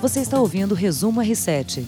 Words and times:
Você 0.00 0.20
está 0.20 0.40
ouvindo 0.40 0.72
o 0.72 0.74
Resumo 0.74 1.20
R7. 1.20 1.84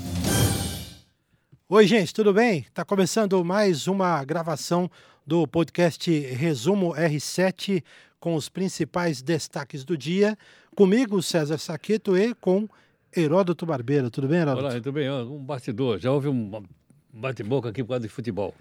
Oi, 1.67 1.87
gente, 1.87 2.13
tudo 2.13 2.31
bem? 2.31 2.59
Está 2.59 2.85
começando 2.85 3.43
mais 3.43 3.89
uma 3.89 4.23
gravação 4.23 4.91
do 5.27 5.47
podcast 5.49 6.11
Resumo 6.11 6.93
R7 6.93 7.83
com 8.21 8.35
os 8.35 8.51
principais 8.51 9.23
destaques 9.23 9.83
do 9.83 9.97
dia. 9.97 10.37
Comigo, 10.77 11.23
César 11.23 11.57
Saqueto, 11.57 12.15
e 12.15 12.35
com 12.35 12.69
Heródoto 13.17 13.65
Barbeiro. 13.65 14.11
Tudo 14.11 14.29
bem, 14.29 14.41
Heródoto? 14.41 14.67
Olá, 14.67 14.75
tudo 14.75 14.93
bem. 14.93 15.11
Um 15.11 15.43
bastidor. 15.43 15.99
Já 15.99 16.13
houve 16.13 16.29
um 16.29 16.63
bate-boca 17.11 17.71
aqui 17.71 17.83
por 17.83 17.89
causa 17.91 18.03
de 18.07 18.13
futebol. 18.13 18.55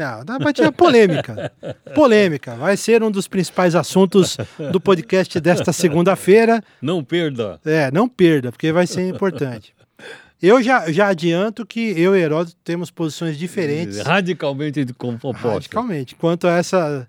Não, 0.00 0.24
debate 0.24 0.62
é 0.62 0.70
polêmica. 0.70 1.52
polêmica. 1.94 2.54
Vai 2.56 2.74
ser 2.76 3.02
um 3.02 3.10
dos 3.10 3.28
principais 3.28 3.74
assuntos 3.74 4.38
do 4.72 4.80
podcast 4.80 5.38
desta 5.40 5.72
segunda-feira. 5.74 6.62
Não 6.80 7.04
perda. 7.04 7.60
É, 7.66 7.90
não 7.90 8.08
perda, 8.08 8.50
porque 8.50 8.72
vai 8.72 8.86
ser 8.86 9.06
importante. 9.06 9.74
Eu 10.42 10.62
já, 10.62 10.90
já 10.90 11.08
adianto 11.08 11.66
que 11.66 12.00
eu 12.00 12.16
e 12.16 12.20
Heródoto 12.20 12.56
temos 12.64 12.90
posições 12.90 13.36
diferentes. 13.36 13.98
Radicalmente 13.98 14.80
opostas. 15.22 15.52
Radicalmente, 15.52 16.14
quanto 16.14 16.46
a 16.46 16.56
essa, 16.56 17.06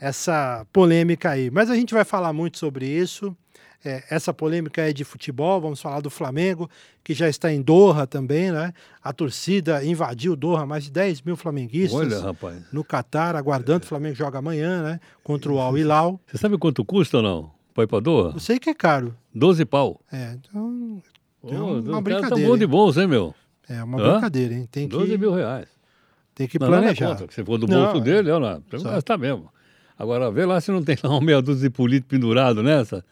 essa 0.00 0.66
polêmica 0.72 1.30
aí. 1.30 1.50
Mas 1.50 1.70
a 1.70 1.74
gente 1.74 1.92
vai 1.94 2.04
falar 2.04 2.32
muito 2.32 2.58
sobre 2.58 2.86
isso. 2.86 3.36
É, 3.84 4.04
essa 4.10 4.32
polêmica 4.34 4.82
é 4.82 4.92
de 4.92 5.04
futebol, 5.04 5.58
vamos 5.58 5.80
falar 5.80 6.00
do 6.00 6.10
Flamengo, 6.10 6.68
que 7.02 7.14
já 7.14 7.28
está 7.30 7.50
em 7.50 7.62
Doha 7.62 8.06
também, 8.06 8.52
né? 8.52 8.74
A 9.02 9.10
torcida 9.10 9.82
invadiu 9.82 10.36
Doha, 10.36 10.66
mais 10.66 10.84
de 10.84 10.90
10 10.90 11.22
mil 11.22 11.34
flamenguistas 11.34 11.98
Olha, 11.98 12.20
rapaz. 12.20 12.62
no 12.70 12.84
Catar, 12.84 13.34
aguardando. 13.36 13.84
O 13.84 13.86
Flamengo 13.86 14.14
joga 14.14 14.38
amanhã, 14.38 14.82
né? 14.82 15.00
Contra 15.24 15.50
o 15.50 15.58
Al 15.58 15.78
Hilal. 15.78 16.20
Você 16.26 16.36
sabe 16.36 16.58
quanto 16.58 16.84
custa 16.84 17.18
ou 17.18 17.22
não? 17.22 17.50
Para 17.72 17.84
ir 17.84 17.86
para 17.86 18.00
Doha? 18.00 18.32
Eu 18.34 18.40
sei 18.40 18.58
que 18.58 18.68
é 18.68 18.74
caro. 18.74 19.14
12 19.34 19.64
pau. 19.64 19.98
É, 20.12 20.32
então. 20.34 21.02
É 21.44 21.54
Oh, 21.58 21.72
uma 21.78 21.82
cara 21.84 22.00
brincadeira. 22.02 22.28
tá 22.28 22.36
bom 22.52 22.58
de 22.58 22.66
bons, 22.66 22.98
hein, 22.98 23.06
meu? 23.06 23.34
É 23.66 23.82
uma 23.82 23.98
Hã? 23.98 24.12
brincadeira, 24.12 24.52
hein? 24.54 24.68
Tem 24.70 24.86
12 24.86 25.06
que, 25.12 25.16
mil 25.16 25.32
reais. 25.32 25.68
tem 26.34 26.46
que 26.46 26.58
Não, 26.58 26.68
nada 26.68 26.82
planejar. 26.82 27.08
contra. 27.08 27.26
que 27.28 27.32
Se 27.34 27.42
for 27.42 27.56
do 27.56 27.66
Não, 27.66 27.82
bolso 27.84 27.96
é. 27.96 28.00
dele, 28.02 28.30
olha 28.30 28.44
lá. 28.46 28.54
Tem 28.56 28.78
que 28.78 28.80
Só. 28.80 28.90
gastar 28.90 29.16
mesmo. 29.16 29.50
Agora, 30.00 30.30
vê 30.30 30.46
lá 30.46 30.60
se 30.60 30.70
não 30.70 30.82
tem 30.82 30.96
lá 31.02 31.10
uma 31.10 31.20
meia 31.20 31.42
dúzia 31.42 31.68
de 31.68 31.74
político 31.74 32.08
pendurado 32.08 32.62
nessa, 32.62 33.04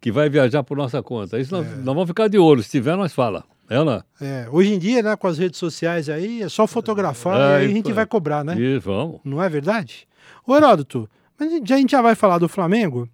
que 0.00 0.10
vai 0.10 0.30
viajar 0.30 0.62
por 0.62 0.74
nossa 0.76 1.02
conta. 1.02 1.38
Isso 1.38 1.52
nós, 1.54 1.66
nós 1.76 1.84
vamos 1.84 2.06
ficar 2.06 2.28
de 2.28 2.38
olho. 2.38 2.62
Se 2.62 2.70
tiver, 2.70 2.96
nós 2.96 3.12
fala. 3.12 3.44
É 3.68 3.78
ou 3.78 3.84
não? 3.84 4.02
É, 4.20 4.48
hoje 4.50 4.72
em 4.72 4.78
dia, 4.78 5.02
né, 5.02 5.14
com 5.16 5.26
as 5.28 5.36
redes 5.38 5.58
sociais 5.60 6.08
aí, 6.08 6.42
é 6.42 6.48
só 6.48 6.66
fotografar 6.66 7.36
e 7.36 7.42
É, 7.42 7.56
aí 7.56 7.66
a 7.66 7.68
e 7.68 7.72
gente 7.74 7.88
pô. 7.90 7.94
vai 7.94 8.06
cobrar, 8.06 8.42
né? 8.42 8.56
E 8.58 8.78
vamos. 8.78 9.20
Não 9.22 9.40
é 9.42 9.48
verdade? 9.48 10.08
Ô, 10.46 10.56
Heródoto, 10.56 11.08
mas 11.38 11.48
a 11.52 11.54
gente 11.56 11.68
já- 11.68 11.74
a 11.74 11.78
gente 11.78 11.90
já 11.92 12.02
vai 12.02 12.14
falar 12.14 12.38
do 12.38 12.48
Flamengo. 12.48 13.06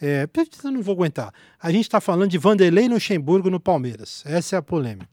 É, 0.00 0.28
eu 0.64 0.70
não 0.70 0.80
vou 0.80 0.94
aguentar. 0.94 1.34
A 1.60 1.72
gente 1.72 1.82
está 1.82 2.00
falando 2.00 2.30
de 2.30 2.38
Vanderlei 2.38 2.88
Luxemburgo 2.88 3.50
no 3.50 3.58
Palmeiras. 3.58 4.22
Essa 4.24 4.54
é 4.54 4.58
a 4.60 4.62
polêmica. 4.62 5.08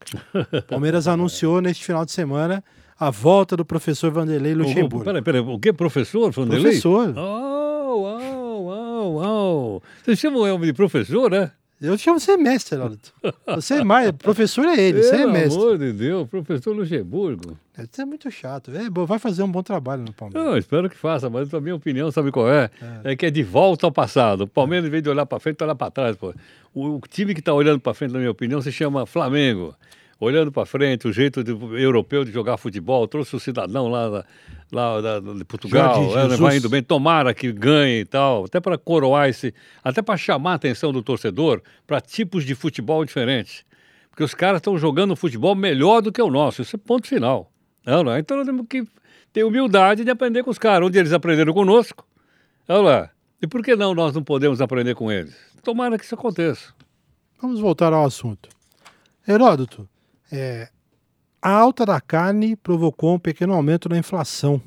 O 0.53 0.61
Palmeiras 0.69 1.07
anunciou 1.07 1.59
neste 1.59 1.83
final 1.83 2.05
de 2.05 2.11
semana 2.11 2.63
a 2.99 3.09
volta 3.09 3.57
do 3.57 3.65
professor 3.65 4.11
Vanderlei 4.11 4.53
Luxemburgo. 4.53 5.03
Peraí, 5.03 5.21
peraí. 5.21 5.41
O 5.41 5.59
que? 5.59 5.73
Professor? 5.73 6.31
Vanderlei? 6.31 6.63
Professor. 6.79 7.13
Oh, 7.17 8.01
uau, 8.01 8.63
uau, 8.65 9.13
uau. 9.15 9.83
Você 10.03 10.15
chama 10.15 10.39
o 10.39 10.47
Elmo 10.47 10.65
de 10.65 10.73
professor, 10.73 11.29
né? 11.29 11.51
Eu 11.81 11.97
chamo 11.97 12.19
você 12.19 12.38
mestre, 12.38 12.75
Heródoto. 12.75 13.11
Você 13.47 13.75
é 13.75 13.83
mais. 13.83 14.09
Professor 14.16 14.66
é 14.66 14.79
ele, 14.79 15.03
você 15.03 15.16
é 15.16 15.17
Pelo 15.19 15.33
mestre. 15.33 15.59
amor 15.59 15.77
de 15.77 15.91
Deus, 15.91 16.27
professor 16.29 16.73
Luxemburgo. 16.73 17.57
Você 17.75 18.01
é 18.01 18.05
muito 18.05 18.31
chato. 18.31 18.71
É, 18.71 18.89
vai 18.89 19.19
fazer 19.19 19.43
um 19.43 19.51
bom 19.51 19.61
trabalho 19.61 20.03
no 20.03 20.13
Palmeiras. 20.13 20.47
Não, 20.47 20.57
espero 20.57 20.89
que 20.89 20.95
faça, 20.95 21.29
mas 21.29 21.53
a 21.53 21.59
minha 21.59 21.75
opinião, 21.75 22.09
sabe 22.11 22.31
qual 22.31 22.49
é? 22.49 22.69
É, 23.03 23.13
que 23.16 23.25
é 23.25 23.29
de 23.29 23.43
volta 23.43 23.85
ao 23.85 23.91
passado. 23.91 24.45
O 24.45 24.47
Palmeiras, 24.47 24.88
em 24.88 24.89
vez 24.89 25.03
de 25.03 25.09
olhar 25.09 25.25
para 25.25 25.38
frente, 25.38 25.61
olhar 25.61 25.75
para 25.75 25.91
trás. 25.91 26.16
Pô. 26.16 26.33
O, 26.73 26.95
o 26.95 27.01
time 27.09 27.33
que 27.33 27.41
está 27.41 27.53
olhando 27.53 27.79
para 27.81 27.93
frente, 27.93 28.13
na 28.13 28.19
minha 28.19 28.31
opinião, 28.31 28.61
se 28.61 28.71
chama 28.71 29.05
Flamengo. 29.05 29.75
Olhando 30.19 30.49
para 30.52 30.66
frente, 30.66 31.08
o 31.08 31.11
jeito 31.13 31.44
de- 31.44 31.52
europeu 31.52 32.23
de 32.23 32.31
jogar 32.31 32.55
futebol, 32.58 33.05
trouxe 33.08 33.35
o 33.35 33.39
cidadão 33.39 33.89
lá, 33.89 34.09
da- 34.09 34.25
lá 34.72 35.02
da- 35.02 35.19
de 35.19 35.44
Portugal, 35.44 35.94
é, 36.17 36.28
né, 36.29 36.38
vai 36.38 36.57
indo 36.57 36.69
bem, 36.69 36.81
tomara 36.81 37.34
que 37.34 37.51
ganhe 37.51 38.00
e 38.00 38.06
tal, 38.06 38.45
até 38.45 38.62
para 38.62 38.78
coroar 38.78 39.28
esse, 39.28 39.53
até 39.84 40.01
para 40.01 40.16
chamar 40.16 40.51
a 40.53 40.56
atenção 40.56 40.94
do 40.94 41.03
torcedor 41.03 41.62
para 41.85 42.00
tipos 42.00 42.45
de 42.45 42.56
futebol 42.56 43.03
diferentes. 43.03 43.66
Porque 44.09 44.23
os 44.23 44.34
caras 44.34 44.59
estão 44.59 44.78
jogando 44.78 45.13
futebol 45.17 45.53
melhor 45.53 46.01
do 46.01 46.12
que 46.13 46.22
o 46.22 46.31
nosso, 46.31 46.62
isso 46.62 46.78
é 46.78 46.79
ponto 46.79 47.06
final. 47.07 47.51
Não, 47.85 48.01
não. 48.01 48.18
Então 48.18 48.38
nós 48.38 48.45
temos 48.45 48.66
que 48.69 48.88
ter 49.34 49.44
humildade 49.44 50.06
de 50.06 50.09
aprender 50.09 50.44
com 50.44 50.50
os 50.50 50.57
caras, 50.57 50.88
onde 50.88 50.97
eles 50.97 51.12
aprenderam 51.12 51.53
conosco. 51.53 52.07
Olha 52.69 52.79
lá. 52.81 53.09
E 53.41 53.45
por 53.47 53.62
que 53.62 53.75
não 53.75 53.94
nós 53.94 54.16
não 54.16 54.23
podemos 54.23 54.62
aprender 54.62 54.95
com 54.95 55.12
eles? 55.12 55.35
Tomara 55.62 55.97
que 56.00 56.06
isso 56.06 56.16
aconteça. 56.16 56.73
Vamos 57.41 57.59
voltar 57.59 57.91
ao 57.91 58.06
assunto. 58.06 58.47
Heródoto, 59.28 59.88
é, 60.35 60.69
a 61.41 61.50
alta 61.50 61.85
da 61.85 62.01
carne 62.01 62.56
provocou 62.56 63.16
um 63.16 63.19
pequeno 63.19 63.53
aumento 63.53 63.88
na 63.88 63.97
inflação. 63.97 64.62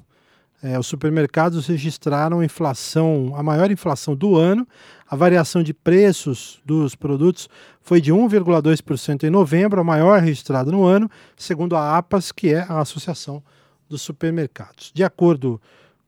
É, 0.61 0.77
os 0.79 0.89
supermercados 0.89 1.67
registraram 1.69 2.43
inflação, 2.43 3.33
a 3.37 3.43
maior 3.43 3.71
inflação 3.71 4.17
do 4.17 4.37
ano. 4.37 4.67
A 5.09 5.15
variação 5.15 5.63
de 5.63 5.73
preços 5.73 6.61
dos 6.65 6.97
produtos 6.97 7.49
foi 7.81 8.01
de 8.01 8.13
1,2% 8.13 9.23
em 9.25 9.31
novembro, 9.31 9.81
a 9.81 9.85
maior 9.85 10.21
registrada 10.21 10.71
no 10.71 10.85
ano, 10.85 11.09
segundo 11.37 11.77
a 11.77 11.97
APAS, 11.97 12.33
que 12.33 12.53
é 12.53 12.61
a 12.69 12.81
Associação 12.81 13.43
dos 13.89 14.03
Supermercados. 14.03 14.91
De 14.93 15.05
acordo 15.05 15.61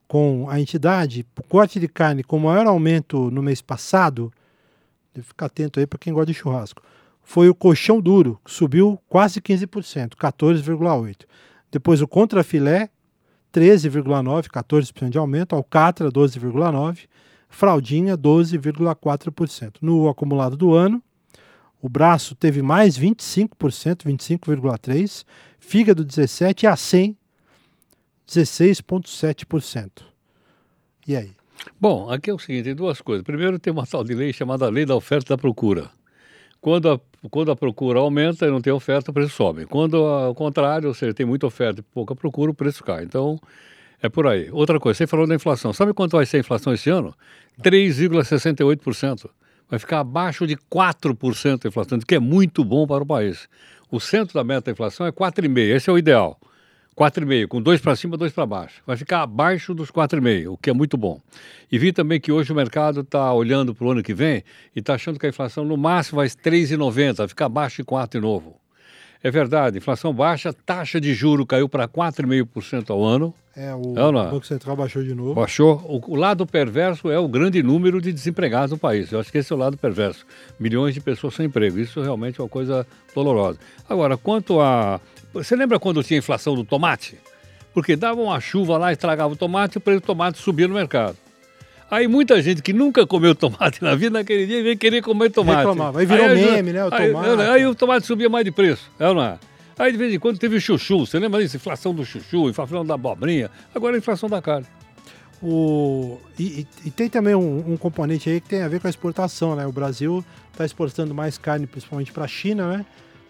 com 0.07 0.47
a 0.49 0.59
entidade, 0.59 1.25
o 1.39 1.43
corte 1.43 1.79
de 1.79 1.87
carne 1.87 2.21
com 2.21 2.37
maior 2.37 2.67
aumento 2.67 3.31
no 3.31 3.41
mês 3.41 3.61
passado, 3.61 4.31
deve 5.13 5.25
ficar 5.25 5.45
atento 5.45 5.79
aí 5.79 5.87
para 5.87 5.97
quem 5.97 6.11
gosta 6.11 6.27
de 6.27 6.33
churrasco, 6.33 6.83
foi 7.23 7.49
o 7.49 7.55
colchão 7.55 8.01
duro, 8.01 8.39
que 8.43 8.51
subiu 8.51 8.99
quase 9.07 9.39
15%, 9.39 10.15
14,8%. 10.15 11.25
Depois 11.71 12.01
o 12.01 12.07
contrafilé, 12.07 12.89
13,9%, 13.53 14.47
14% 14.47 15.09
de 15.09 15.17
aumento, 15.17 15.55
alcatra, 15.55 16.11
12,9%, 16.11 17.07
fraldinha, 17.49 18.17
12,4%. 18.17 19.75
No 19.81 20.09
acumulado 20.09 20.57
do 20.57 20.73
ano, 20.73 21.01
o 21.81 21.89
braço 21.89 22.35
teve 22.35 22.61
mais 22.61 22.97
25%, 22.97 24.05
25,3%, 24.05 25.25
fígado 25.59 26.05
17% 26.05 26.63
e 26.63 26.67
a 26.67 26.75
100, 26.75 27.17
16,7%. 28.27 29.89
E 31.07 31.15
aí? 31.15 31.31
Bom, 31.79 32.09
aqui 32.09 32.29
é 32.29 32.33
o 32.33 32.39
seguinte, 32.39 32.65
tem 32.65 32.75
duas 32.75 33.01
coisas. 33.01 33.23
Primeiro, 33.23 33.59
tem 33.59 33.71
uma 33.71 33.85
tal 33.85 34.03
de 34.03 34.13
lei 34.13 34.33
chamada 34.33 34.69
Lei 34.69 34.85
da 34.85 34.95
Oferta 34.95 35.27
e 35.27 35.29
da 35.29 35.37
Procura. 35.37 35.89
Quando 36.61 36.91
a, 36.91 36.99
quando 37.29 37.51
a 37.51 37.55
procura 37.55 37.99
aumenta 37.99 38.45
e 38.45 38.51
não 38.51 38.61
tem 38.61 38.71
oferta, 38.71 39.09
o 39.09 39.13
preço 39.13 39.35
sobe. 39.35 39.65
Quando 39.65 39.97
ao 39.97 40.35
contrário, 40.35 40.87
ou 40.87 40.93
seja, 40.93 41.13
tem 41.13 41.25
muita 41.25 41.47
oferta 41.47 41.81
e 41.81 41.83
pouca 41.83 42.15
procura, 42.15 42.51
o 42.51 42.53
preço 42.53 42.83
cai. 42.83 43.03
Então, 43.03 43.39
é 44.01 44.07
por 44.07 44.27
aí. 44.27 44.49
Outra 44.51 44.79
coisa, 44.79 44.97
você 44.97 45.07
falou 45.07 45.25
da 45.25 45.33
inflação. 45.33 45.73
Sabe 45.73 45.93
quanto 45.93 46.17
vai 46.17 46.25
ser 46.25 46.37
a 46.37 46.39
inflação 46.41 46.71
esse 46.71 46.89
ano? 46.89 47.15
3,68%. 47.63 49.29
Vai 49.67 49.79
ficar 49.79 50.01
abaixo 50.01 50.45
de 50.45 50.55
4% 50.55 51.65
a 51.65 51.67
inflação, 51.67 51.99
que 51.99 52.15
é 52.15 52.19
muito 52.19 52.63
bom 52.63 52.85
para 52.85 53.03
o 53.03 53.05
país. 53.05 53.49
O 53.89 53.99
centro 53.99 54.33
da 54.33 54.43
meta 54.43 54.65
da 54.65 54.71
inflação 54.71 55.05
é 55.05 55.11
4,5%. 55.11 55.57
Esse 55.57 55.89
é 55.89 55.93
o 55.93 55.97
ideal. 55.97 56.39
4,5, 57.01 57.47
com 57.47 57.59
dois 57.59 57.81
para 57.81 57.95
cima, 57.95 58.15
dois 58.15 58.31
para 58.31 58.45
baixo. 58.45 58.83
Vai 58.85 58.95
ficar 58.95 59.23
abaixo 59.23 59.73
dos 59.73 59.89
4,5, 59.89 60.53
o 60.53 60.57
que 60.57 60.69
é 60.69 60.73
muito 60.73 60.95
bom. 60.97 61.19
E 61.71 61.79
vi 61.79 61.91
também 61.91 62.19
que 62.19 62.31
hoje 62.31 62.51
o 62.51 62.55
mercado 62.55 63.01
está 63.01 63.33
olhando 63.33 63.73
para 63.73 63.87
o 63.87 63.91
ano 63.91 64.03
que 64.03 64.13
vem 64.13 64.43
e 64.75 64.79
está 64.79 64.93
achando 64.93 65.17
que 65.17 65.25
a 65.25 65.29
inflação 65.29 65.65
no 65.65 65.75
máximo 65.75 66.17
vai 66.17 66.27
3,90, 66.27 67.15
vai 67.15 67.27
ficar 67.27 67.45
abaixo 67.47 67.77
de 67.77 67.85
4 67.85 68.19
de 68.19 68.23
novo. 68.23 68.60
É 69.23 69.29
verdade, 69.29 69.77
inflação 69.77 70.11
baixa, 70.13 70.51
taxa 70.51 70.99
de 70.99 71.13
juro 71.13 71.45
caiu 71.45 71.69
para 71.69 71.87
4,5% 71.87 72.89
ao 72.89 73.03
ano, 73.03 73.33
É, 73.55 73.73
o 73.75 73.93
É 73.95 74.27
é? 74.27 74.31
Banco 74.31 74.45
Central 74.45 74.75
baixou 74.75 75.03
de 75.03 75.13
novo. 75.13 75.35
baixou. 75.35 75.75
O, 75.85 76.13
o 76.13 76.15
lado 76.15 76.45
perverso 76.47 77.11
é 77.11 77.19
o 77.19 77.27
grande 77.27 77.61
número 77.61 78.01
de 78.01 78.11
desempregados 78.11 78.71
no 78.71 78.77
país. 78.77 79.11
Eu 79.11 79.19
acho 79.19 79.31
que 79.31 79.37
esse 79.37 79.51
é 79.51 79.55
o 79.55 79.59
lado 79.59 79.77
perverso. 79.77 80.25
Milhões 80.59 80.93
de 80.93 81.01
pessoas 81.01 81.35
sem 81.35 81.45
emprego. 81.47 81.77
Isso 81.77 82.01
realmente 82.01 82.39
é 82.39 82.43
uma 82.43 82.49
coisa 82.49 82.87
dolorosa. 83.13 83.59
Agora, 83.87 84.17
quanto 84.17 84.59
a. 84.61 84.99
Você 85.33 85.55
lembra 85.55 85.79
quando 85.79 86.01
tinha 86.03 86.17
inflação 86.17 86.55
do 86.55 86.63
tomate? 86.63 87.17
Porque 87.73 87.95
dava 87.95 88.19
uma 88.21 88.39
chuva 88.39 88.77
lá, 88.77 88.91
estragava 88.91 89.33
o 89.33 89.37
tomate 89.37 89.77
e 89.77 89.79
o 89.79 89.81
preço 89.81 90.01
do 90.01 90.05
tomate 90.07 90.37
subia 90.39 90.67
no 90.67 90.73
mercado. 90.73 91.15
Aí 91.91 92.07
muita 92.07 92.41
gente 92.41 92.61
que 92.61 92.71
nunca 92.71 93.05
comeu 93.05 93.35
tomate 93.35 93.83
na 93.83 93.93
vida, 93.95 94.17
naquele 94.19 94.47
dia, 94.47 94.63
veio 94.63 94.77
querer 94.77 95.01
comer 95.01 95.29
tomate. 95.29 95.57
Reclamava. 95.57 95.99
Aí 95.99 96.05
virou 96.05 96.25
a- 96.25 96.29
meme, 96.29 96.71
né, 96.71 96.85
o 96.85 96.89
aí, 96.93 97.11
tomate. 97.11 97.41
aí 97.41 97.65
o 97.67 97.75
tomate 97.75 98.07
subia 98.07 98.29
mais 98.29 98.45
de 98.45 98.51
preço. 98.51 98.89
É 98.97 99.13
não 99.13 99.21
é? 99.21 99.37
Aí 99.77 99.91
de 99.91 99.97
vez 99.97 100.13
em 100.13 100.17
quando 100.19 100.37
teve 100.39 100.55
o 100.55 100.61
chuchu. 100.61 101.05
Você 101.05 101.19
lembra 101.19 101.41
disso? 101.41 101.57
Inflação 101.57 101.93
do 101.93 102.05
chuchu, 102.05 102.49
inflação 102.49 102.85
da 102.85 102.93
abobrinha. 102.93 103.51
Agora 103.75 103.95
a 103.95 103.99
inflação 103.99 104.29
da 104.29 104.41
carne. 104.41 104.65
O, 105.43 106.19
e, 106.39 106.67
e- 106.85 106.91
tem 106.91 107.09
também 107.09 107.33
um, 107.35 107.73
um 107.73 107.75
componente 107.77 108.29
aí 108.29 108.39
que 108.39 108.47
tem 108.47 108.61
a 108.61 108.67
ver 108.67 108.79
com 108.79 108.87
a 108.87 108.89
exportação, 108.89 109.55
né? 109.55 109.65
O 109.65 109.71
Brasil 109.71 110.23
está 110.51 110.63
exportando 110.65 111.15
mais 111.15 111.37
carne, 111.37 111.65
principalmente 111.65 112.11
para 112.11 112.25
a 112.25 112.27
China, 112.27 112.77
né? 112.77 112.85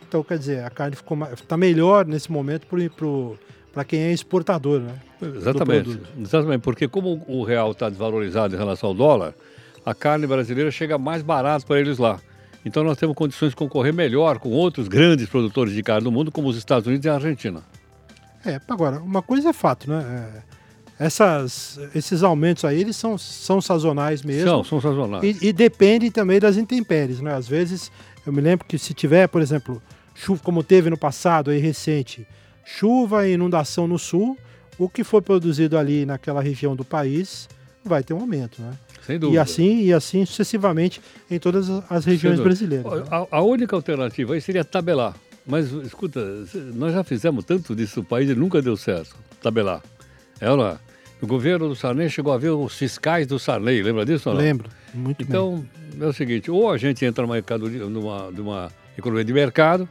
Então, 0.07 0.21
quer 0.23 0.37
dizer, 0.37 0.63
a 0.65 0.69
carne 0.69 0.95
ficou 0.95 1.17
está 1.33 1.55
melhor 1.55 2.05
nesse 2.05 2.29
momento 2.29 2.67
para 2.67 2.79
quem 3.85 4.01
é 4.01 4.11
exportador, 4.11 4.81
né? 4.81 4.93
Exatamente. 5.21 5.99
Exatamente, 6.19 6.61
porque 6.61 6.87
como 6.87 7.23
o 7.27 7.43
real 7.43 7.71
está 7.71 7.89
desvalorizado 7.89 8.55
em 8.55 8.57
relação 8.57 8.89
ao 8.89 8.95
dólar, 8.95 9.33
a 9.85 9.93
carne 9.93 10.27
brasileira 10.27 10.69
chega 10.71 10.97
mais 10.97 11.21
barato 11.21 11.65
para 11.65 11.79
eles 11.79 11.97
lá. 11.97 12.19
Então 12.65 12.83
nós 12.83 12.97
temos 12.97 13.15
condições 13.15 13.49
de 13.49 13.55
concorrer 13.55 13.93
melhor 13.93 14.37
com 14.39 14.49
outros 14.49 14.87
grandes 14.87 15.27
produtores 15.27 15.73
de 15.73 15.81
carne 15.81 16.03
do 16.03 16.11
mundo, 16.11 16.31
como 16.31 16.47
os 16.47 16.57
Estados 16.57 16.87
Unidos 16.87 17.05
e 17.05 17.09
a 17.09 17.15
Argentina. 17.15 17.63
É, 18.45 18.59
agora, 18.67 18.99
uma 18.99 19.21
coisa 19.21 19.49
é 19.49 19.53
fato, 19.53 19.89
né? 19.89 20.33
É, 20.99 21.05
essas, 21.05 21.79
esses 21.95 22.21
aumentos 22.21 22.63
aí, 22.63 22.79
eles 22.79 22.95
são, 22.95 23.17
são 23.17 23.59
sazonais 23.59 24.21
mesmo. 24.21 24.47
São, 24.47 24.63
são 24.63 24.81
sazonais. 24.81 25.23
E, 25.23 25.47
e 25.47 25.53
depende 25.53 26.11
também 26.11 26.39
das 26.39 26.57
intempéries, 26.57 27.19
né? 27.19 27.33
Às 27.33 27.47
vezes, 27.47 27.91
eu 28.25 28.31
me 28.31 28.41
lembro 28.41 28.65
que 28.67 28.77
se 28.77 28.93
tiver, 28.93 29.27
por 29.27 29.41
exemplo, 29.41 29.81
chuva, 30.13 30.41
como 30.43 30.63
teve 30.63 30.91
no 30.91 30.97
passado 30.97 31.49
aí 31.49 31.59
recente, 31.59 32.27
chuva 32.77 33.27
e 33.27 33.33
inundação 33.33 33.87
no 33.87 33.99
sul, 33.99 34.37
o 34.77 34.89
que 34.89 35.03
for 35.03 35.21
produzido 35.21 35.77
ali 35.77 36.05
naquela 36.05 36.41
região 36.41 36.75
do 36.75 36.83
país 36.83 37.47
vai 37.83 38.03
ter 38.03 38.13
um 38.13 38.19
aumento, 38.19 38.61
né? 38.61 38.73
Sem 39.05 39.17
dúvida. 39.17 39.37
E 39.37 39.39
assim, 39.39 39.81
e 39.83 39.93
assim 39.93 40.25
sucessivamente 40.25 41.01
em 41.29 41.39
todas 41.39 41.69
as 41.89 42.05
regiões 42.05 42.39
brasileiras. 42.39 42.91
Né? 42.91 43.03
A, 43.09 43.37
a, 43.37 43.41
única 43.41 43.75
alternativa 43.75 44.33
aí 44.33 44.41
seria 44.41 44.63
tabelar. 44.63 45.15
Mas, 45.45 45.71
escuta, 45.71 46.23
nós 46.75 46.93
já 46.93 47.03
fizemos 47.03 47.43
tanto 47.43 47.75
disso 47.75 47.99
no 47.99 48.05
país 48.05 48.29
e 48.29 48.35
nunca 48.35 48.61
deu 48.61 48.77
certo. 48.77 49.15
Tabelar. 49.41 49.81
É 50.39 50.49
ou 50.49 50.57
não 50.57 50.67
é? 50.67 50.77
O 51.19 51.27
governo 51.27 51.67
do 51.67 51.75
Sarney 51.75 52.09
chegou 52.09 52.31
a 52.33 52.37
ver 52.37 52.49
os 52.49 52.75
fiscais 52.75 53.27
do 53.27 53.37
Sarney, 53.37 53.81
lembra 53.81 54.05
disso 54.05 54.29
ou 54.29 54.35
não? 54.35 54.41
Lembro, 54.41 54.69
muito 54.93 55.21
então, 55.21 55.65
bem. 55.93 56.07
é 56.07 56.09
o 56.09 56.13
seguinte, 56.13 56.49
ou 56.49 56.71
a 56.71 56.77
gente 56.77 57.05
entra 57.05 57.25
numa, 57.25 57.39
numa, 57.89 58.31
numa 58.31 58.71
economia 58.97 59.23
de 59.23 59.33
mercado, 59.33 59.87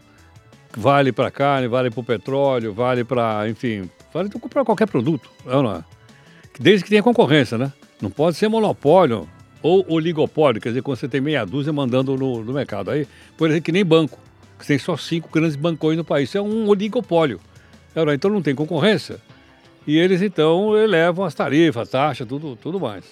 vale 0.77 1.13
para 1.13 1.31
carne, 1.31 1.69
vale 1.69 1.91
para 1.91 2.01
o 2.01 2.05
petróleo, 2.05 2.73
vale 2.73 3.05
para, 3.05 3.49
enfim, 3.49 3.91
vale 4.13 4.29
para 4.29 4.65
qualquer 4.65 4.87
produto, 4.87 5.31
é 5.47 5.51
não 5.51 5.77
é? 5.77 5.85
Desde 6.59 6.85
que 6.85 6.91
tenha 6.91 7.03
concorrência, 7.03 7.57
né? 7.57 7.73
Não 8.01 8.11
pode 8.11 8.37
ser 8.37 8.49
monopólio 8.49 9.29
ou 9.63 9.85
oligopólio, 9.89 10.61
quer 10.61 10.71
dizer, 10.71 10.83
quando 10.83 10.99
você 10.99 11.09
tem 11.09 11.21
meia 11.21 11.45
dúzia 11.45 11.73
mandando 11.73 12.17
no, 12.17 12.43
no 12.45 12.53
mercado. 12.53 12.91
Aí, 12.91 13.07
por 13.37 13.49
exemplo, 13.49 13.65
que 13.65 13.73
nem 13.73 13.85
banco, 13.85 14.19
que 14.59 14.67
tem 14.67 14.79
só 14.79 14.97
cinco 14.97 15.29
grandes 15.31 15.57
bancões 15.57 15.97
no 15.97 16.05
país. 16.05 16.29
Isso 16.29 16.39
é 16.39 16.43
um 16.43 16.69
oligopólio. 16.69 17.41
Então 18.15 18.31
não 18.31 18.43
tem 18.43 18.55
concorrência. 18.55 19.21
E 19.87 19.97
eles 19.99 20.23
então 20.23 20.77
elevam 20.77 21.25
as 21.25 21.35
tarifas, 21.35 21.89
taxa, 21.89 22.25
tudo, 22.25 22.57
tudo 22.57 22.79
mais. 22.79 23.05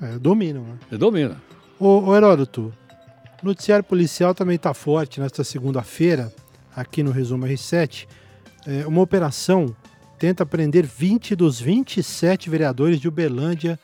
É, 0.00 0.18
dominam, 0.18 0.62
né? 0.62 0.78
É, 0.92 0.96
domina. 0.96 1.40
Ô, 1.78 2.08
ô 2.08 2.16
Heródoto, 2.16 2.72
o 3.42 3.46
noticiário 3.46 3.84
policial 3.84 4.34
também 4.34 4.56
está 4.56 4.74
forte 4.74 5.20
nesta 5.20 5.44
segunda-feira, 5.44 6.32
aqui 6.76 7.02
no 7.02 7.10
Resumo 7.10 7.46
R7. 7.46 8.06
É, 8.66 8.86
uma 8.86 9.00
operação 9.00 9.74
tenta 10.18 10.44
prender 10.44 10.84
20 10.84 11.34
dos 11.34 11.58
27 11.58 12.50
vereadores 12.50 13.00
de 13.00 13.08
Uberlândia, 13.08 13.78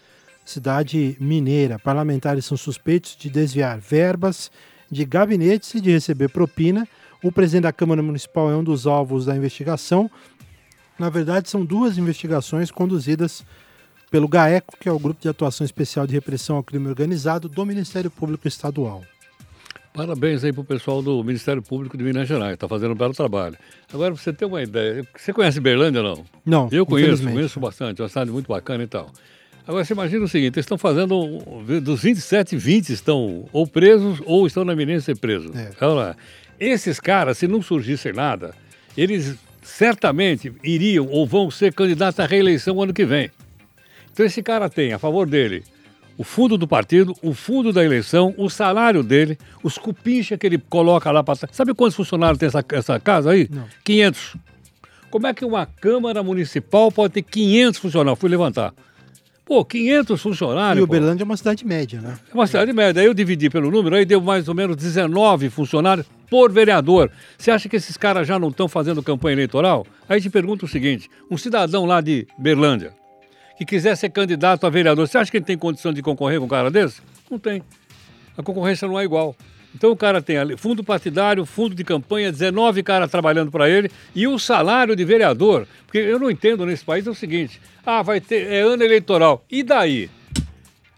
cidade 0.45 1.17
mineira. 1.19 1.79
Parlamentares 1.79 2.45
são 2.45 2.57
suspeitos 2.57 3.17
de 3.17 3.31
desviar 3.31 3.79
verbas 3.81 4.51
de 4.91 5.07
gabinetes 5.07 5.75
e 5.75 5.81
de 5.81 5.91
receber 5.91 6.29
propina. 6.29 6.87
O 7.23 7.33
presidente 7.33 7.63
da 7.63 7.73
Câmara 7.73 8.03
Municipal 8.03 8.51
é 8.51 8.57
um 8.57 8.65
dos 8.65 8.87
alvos 8.87 9.25
da 9.25 9.35
investigação. 9.35 10.11
Na 10.99 11.09
verdade, 11.09 11.49
são 11.49 11.65
duas 11.65 11.97
investigações 11.97 12.71
conduzidas 12.71 13.45
pelo 14.11 14.29
GAECO, 14.29 14.77
que 14.79 14.89
é 14.89 14.93
o 14.93 14.99
Grupo 14.99 15.23
de 15.23 15.29
Atuação 15.29 15.65
Especial 15.65 16.07
de 16.07 16.13
Repressão 16.13 16.57
ao 16.57 16.63
Crime 16.63 16.89
Organizado 16.89 17.49
do 17.49 17.65
Ministério 17.65 18.11
Público 18.11 18.47
Estadual. 18.47 19.03
Parabéns 19.95 20.43
aí 20.43 20.53
para 20.53 20.63
o 20.63 20.65
pessoal 20.65 21.03
do 21.03 21.23
Ministério 21.23 21.63
Público 21.63 21.99
de 21.99 22.05
Minas 22.05 22.27
Gerais, 22.27 22.55
está 22.55 22.67
fazendo 22.67 22.93
um 22.93 22.97
belo 22.97 23.13
trabalho. 23.13 23.57
Agora, 23.93 24.13
para 24.13 24.23
você 24.23 24.33
ter 24.33 24.47
uma 24.47 24.63
ideia, 24.63 25.07
você 25.15 25.33
conhece 25.33 25.61
Berlândia 25.61 26.03
ou 26.03 26.17
não? 26.17 26.25
Não, 26.45 26.69
Eu 26.73 26.87
conheço, 26.87 27.23
conheço 27.23 27.61
bastante, 27.61 28.01
é 28.01 28.03
uma 28.03 28.09
cidade 28.09 28.31
muito 28.31 28.49
bacana 28.49 28.83
e 28.83 28.87
tal. 28.87 29.11
Agora, 29.67 29.85
você 29.85 29.93
imagina 29.93 30.25
o 30.25 30.29
seguinte, 30.29 30.55
eles 30.55 30.65
estão 30.65 30.79
fazendo, 30.79 31.39
dos 31.83 32.03
27, 32.03 32.57
20 32.57 32.91
estão 32.91 33.45
ou 33.53 33.67
presos 33.67 34.21
ou 34.25 34.47
estão 34.47 34.65
na 34.65 34.73
iminência 34.73 35.13
de 35.13 35.19
ser 35.19 35.21
presos. 35.21 35.55
É. 35.55 35.71
Então, 35.77 36.15
esses 36.59 36.99
caras, 36.99 37.39
se 37.39 37.47
não 37.47 37.61
surgissem 37.61 38.13
nada, 38.13 38.55
eles 38.97 39.37
certamente 39.63 40.53
iriam 40.65 41.07
ou 41.07 41.27
vão 41.27 41.51
ser 41.51 41.73
candidatos 41.73 42.19
à 42.19 42.27
reeleição 42.27 42.81
ano 42.83 42.93
que 42.93 43.05
vem. 43.05 43.31
Então 44.13 44.27
esse 44.27 44.43
cara 44.43 44.69
tem 44.69 44.93
a 44.93 44.99
favor 44.99 45.27
dele 45.27 45.65
o 46.23 46.25
fundo 46.25 46.57
do 46.57 46.69
partido, 46.69 47.17
o 47.21 47.35
fundo 47.35 47.73
da 47.73 47.85
eleição, 47.85 48.33
o 48.39 48.49
salário 48.49 49.03
dele, 49.03 49.37
os 49.61 49.77
cupincha 49.77 50.39
que 50.39 50.47
ele 50.47 50.57
coloca 50.57 51.11
lá 51.11 51.21
para 51.25 51.49
Sabe 51.51 51.75
quantos 51.75 51.97
funcionários 51.97 52.39
tem 52.39 52.47
essa, 52.47 52.65
essa 52.71 53.01
casa 53.01 53.33
aí? 53.33 53.49
Não. 53.51 53.67
500. 53.83 54.37
Como 55.11 55.27
é 55.27 55.35
que 55.35 55.45
uma 55.45 55.67
Câmara 55.67 56.23
Municipal 56.23 56.93
pode 56.93 57.15
ter 57.15 57.23
500 57.23 57.81
funcionários? 57.81 58.21
Fui 58.21 58.31
levantar. 58.31 58.73
Pô, 59.45 59.65
500 59.65 60.23
funcionários. 60.23 60.81
E 60.81 60.85
Uberlândia 60.85 61.27
pô. 61.27 61.31
é 61.31 61.31
uma 61.33 61.37
cidade 61.37 61.67
média, 61.67 62.01
né? 62.01 62.17
É 62.31 62.35
uma 62.35 62.47
cidade 62.47 62.73
média. 62.73 63.03
Aí 63.03 63.07
eu 63.09 63.15
dividi 63.15 63.51
pelo 63.51 63.69
número, 63.69 63.97
aí 63.97 64.05
deu 64.05 64.21
mais 64.21 64.49
ou 64.49 64.55
menos 64.55 64.77
19 64.77 65.51
funcionários 65.51 66.07
por 66.31 66.53
vereador. 66.53 67.11
Você 67.37 67.51
acha 67.51 67.69
que 67.69 67.75
esses 67.75 67.97
caras 67.97 68.29
já 68.29 68.39
não 68.39 68.51
estão 68.51 68.69
fazendo 68.69 69.03
campanha 69.03 69.35
eleitoral? 69.35 69.85
Aí 70.09 70.21
te 70.21 70.31
pergunto 70.31 70.67
o 70.67 70.69
seguinte: 70.69 71.11
um 71.29 71.37
cidadão 71.37 71.85
lá 71.85 72.01
de 72.01 72.29
Berlândia, 72.39 72.95
que 73.57 73.65
quiser 73.65 73.97
ser 73.97 74.11
candidato 74.11 74.67
a 74.67 74.71
vereador, 74.71 75.07
você 75.07 75.19
acha 75.19 75.31
que 75.31 75.37
ele 75.37 75.45
tem 75.45 75.59
condição 75.59 75.93
de 75.93 76.03
concorrer 76.03 76.39
com 76.39 76.47
um 76.47 76.49
cara 76.49 76.71
desse? 76.71 77.01
Não 77.31 77.39
tem. 77.39 77.63
A 78.37 78.43
concorrência 78.43 78.89
não 78.89 78.99
é 78.99 79.05
igual. 79.05 79.37
Então 79.75 79.91
o 79.91 79.97
cara 79.97 80.21
tem 80.21 80.37
fundo 80.57 80.85
partidário, 80.85 81.47
fundo 81.47 81.75
de 81.75 81.83
campanha, 81.83 82.31
19 82.31 82.83
caras 82.83 83.11
trabalhando 83.11 83.51
para 83.51 83.69
ele 83.69 83.91
e 84.15 84.27
o 84.27 84.39
salário 84.39 84.95
de 84.95 85.05
vereador. 85.05 85.67
Porque 85.87 85.99
eu 85.99 86.19
não 86.19 86.31
entendo 86.31 86.67
nesse 86.67 86.85
país 86.85 87.07
é 87.07 87.11
o 87.11 87.15
seguinte: 87.15 87.61
ah, 87.85 88.03
vai 88.03 88.21
ter 88.21 88.53
é 88.53 88.61
ano 88.61 88.83
eleitoral. 88.83 89.45
E 89.51 89.63
daí? 89.63 90.11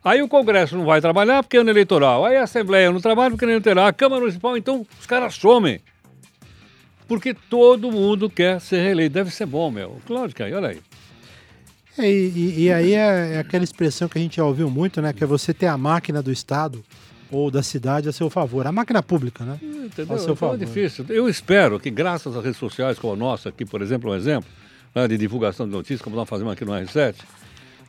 Aí 0.04 0.20
o 0.20 0.28
Congresso 0.28 0.76
não 0.76 0.84
vai 0.84 1.00
trabalhar 1.00 1.42
porque 1.42 1.56
é 1.56 1.60
ano 1.60 1.70
eleitoral. 1.70 2.26
Aí 2.26 2.36
a 2.36 2.42
Assembleia 2.42 2.90
não 2.90 3.00
trabalha 3.00 3.30
porque 3.30 3.46
não 3.46 3.60
terá. 3.60 3.88
A 3.88 3.92
Câmara 3.92 4.20
Municipal, 4.20 4.56
então, 4.56 4.86
os 5.00 5.06
caras 5.06 5.34
somem. 5.34 5.80
Porque 7.08 7.32
todo 7.32 7.90
mundo 7.90 8.28
quer 8.28 8.60
ser 8.60 8.82
reeleito. 8.82 9.14
Deve 9.14 9.30
ser 9.30 9.46
bom, 9.46 9.70
meu. 9.70 9.98
Claro 10.06 10.32
que 10.34 10.42
aí, 10.42 10.52
olha 10.52 10.68
aí. 10.68 10.80
É, 11.96 12.10
e, 12.10 12.64
e, 12.64 12.72
aí 12.72 12.92
é, 12.92 13.34
é, 13.34 13.38
aquela 13.38 13.62
expressão 13.62 14.08
que 14.08 14.18
a 14.18 14.20
gente 14.20 14.36
já 14.36 14.44
ouviu 14.44 14.68
muito, 14.68 15.00
né? 15.00 15.12
Que 15.12 15.22
é 15.22 15.26
você 15.26 15.54
ter 15.54 15.66
a 15.66 15.78
máquina 15.78 16.22
do 16.22 16.32
Estado 16.32 16.84
ou 17.30 17.50
da 17.50 17.62
cidade 17.62 18.08
a 18.08 18.12
seu 18.12 18.28
favor. 18.28 18.66
A 18.66 18.72
máquina 18.72 19.02
pública, 19.02 19.44
né? 19.44 19.58
Entendeu? 19.62 20.16
A 20.16 20.18
seu 20.18 20.32
então 20.32 20.32
é 20.32 20.36
favor. 20.36 20.54
É 20.54 20.58
difícil. 20.58 21.04
Eu 21.08 21.28
espero 21.28 21.78
que, 21.78 21.90
graças 21.90 22.36
às 22.36 22.44
redes 22.44 22.58
sociais 22.58 22.98
como 22.98 23.12
a 23.12 23.16
nossa, 23.16 23.48
aqui, 23.48 23.64
por 23.64 23.80
exemplo, 23.80 24.10
um 24.10 24.14
exemplo 24.14 24.48
né, 24.94 25.06
de 25.06 25.16
divulgação 25.16 25.66
de 25.66 25.72
notícias, 25.72 26.02
como 26.02 26.16
nós 26.16 26.28
fazemos 26.28 26.52
aqui 26.52 26.64
no 26.64 26.72
R7, 26.72 27.14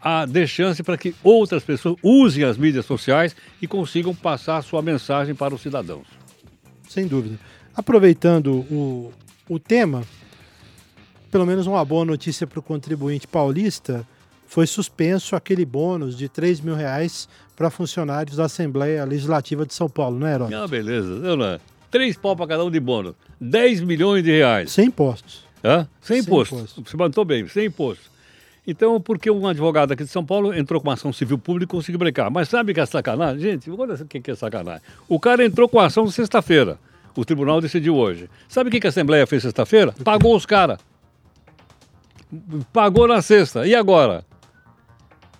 há 0.01 0.25
dê 0.25 0.45
chance 0.45 0.83
para 0.83 0.97
que 0.97 1.15
outras 1.23 1.63
pessoas 1.63 1.95
usem 2.03 2.43
as 2.43 2.57
mídias 2.57 2.85
sociais 2.85 3.35
e 3.59 3.67
consigam 3.67 4.13
passar 4.13 4.57
a 4.57 4.61
sua 4.61 4.81
mensagem 4.81 5.33
para 5.33 5.53
os 5.53 5.61
cidadãos. 5.61 6.07
Sem 6.87 7.07
dúvida. 7.07 7.39
Aproveitando 7.75 8.53
o, 8.71 9.11
o 9.49 9.59
tema, 9.59 10.03
pelo 11.31 11.45
menos 11.45 11.67
uma 11.67 11.83
boa 11.83 12.05
notícia 12.05 12.45
para 12.47 12.59
o 12.59 12.63
contribuinte 12.63 13.27
paulista, 13.27 14.05
foi 14.47 14.67
suspenso 14.67 15.35
aquele 15.35 15.65
bônus 15.65 16.17
de 16.17 16.29
3 16.29 16.61
mil 16.61 16.75
reais 16.75 17.27
para 17.55 17.69
funcionários 17.69 18.37
da 18.37 18.45
Assembleia 18.45 19.03
Legislativa 19.05 19.65
de 19.65 19.73
São 19.73 19.89
Paulo, 19.89 20.19
não 20.19 20.27
é, 20.27 20.33
Herói? 20.33 20.53
Ah, 20.53 20.67
beleza. 20.67 21.09
Não, 21.09 21.35
não. 21.35 21.59
Três 21.89 22.17
pau 22.17 22.35
para 22.35 22.47
cada 22.47 22.65
um 22.65 22.71
de 22.71 22.79
bônus. 22.79 23.15
10 23.39 23.81
milhões 23.81 24.23
de 24.23 24.31
reais. 24.31 24.71
Sem 24.71 24.87
impostos. 24.87 25.45
Hã? 25.63 25.87
Sem, 26.01 26.17
sem 26.17 26.25
imposto. 26.25 26.55
imposto. 26.55 26.83
Você 26.85 26.97
mandou 26.97 27.25
bem, 27.25 27.47
sem 27.47 27.65
imposto. 27.67 28.15
Então, 28.67 28.99
porque 28.99 29.29
um 29.29 29.47
advogado 29.47 29.91
aqui 29.91 30.03
de 30.03 30.09
São 30.09 30.25
Paulo 30.25 30.53
entrou 30.53 30.81
com 30.81 30.87
uma 30.87 30.93
ação 30.93 31.13
civil 31.13 31.37
pública 31.37 31.71
e 31.71 31.77
conseguiu 31.77 31.99
brecar. 31.99 32.31
Mas 32.31 32.49
sabe 32.49 32.73
que 32.73 32.79
é 32.79 32.85
sacanagem? 32.85 33.39
Gente, 33.39 33.69
olha 33.69 33.93
o 33.93 34.05
que 34.05 34.31
é 34.31 34.35
sacanagem. 34.35 34.81
O 35.07 35.19
cara 35.19 35.45
entrou 35.45 35.69
com 35.69 35.79
a 35.79 35.85
ação 35.85 36.07
sexta-feira. 36.09 36.79
O 37.15 37.23
tribunal 37.23 37.61
decidiu 37.61 37.95
hoje. 37.95 38.29
Sabe 38.49 38.69
o 38.69 38.71
que 38.71 38.85
a 38.85 38.89
Assembleia 38.89 39.25
fez 39.25 39.43
sexta-feira? 39.43 39.93
Pagou 40.03 40.35
os 40.35 40.45
caras. 40.45 40.79
Pagou 42.71 43.07
na 43.07 43.21
sexta. 43.21 43.65
E 43.65 43.75
agora? 43.75 44.25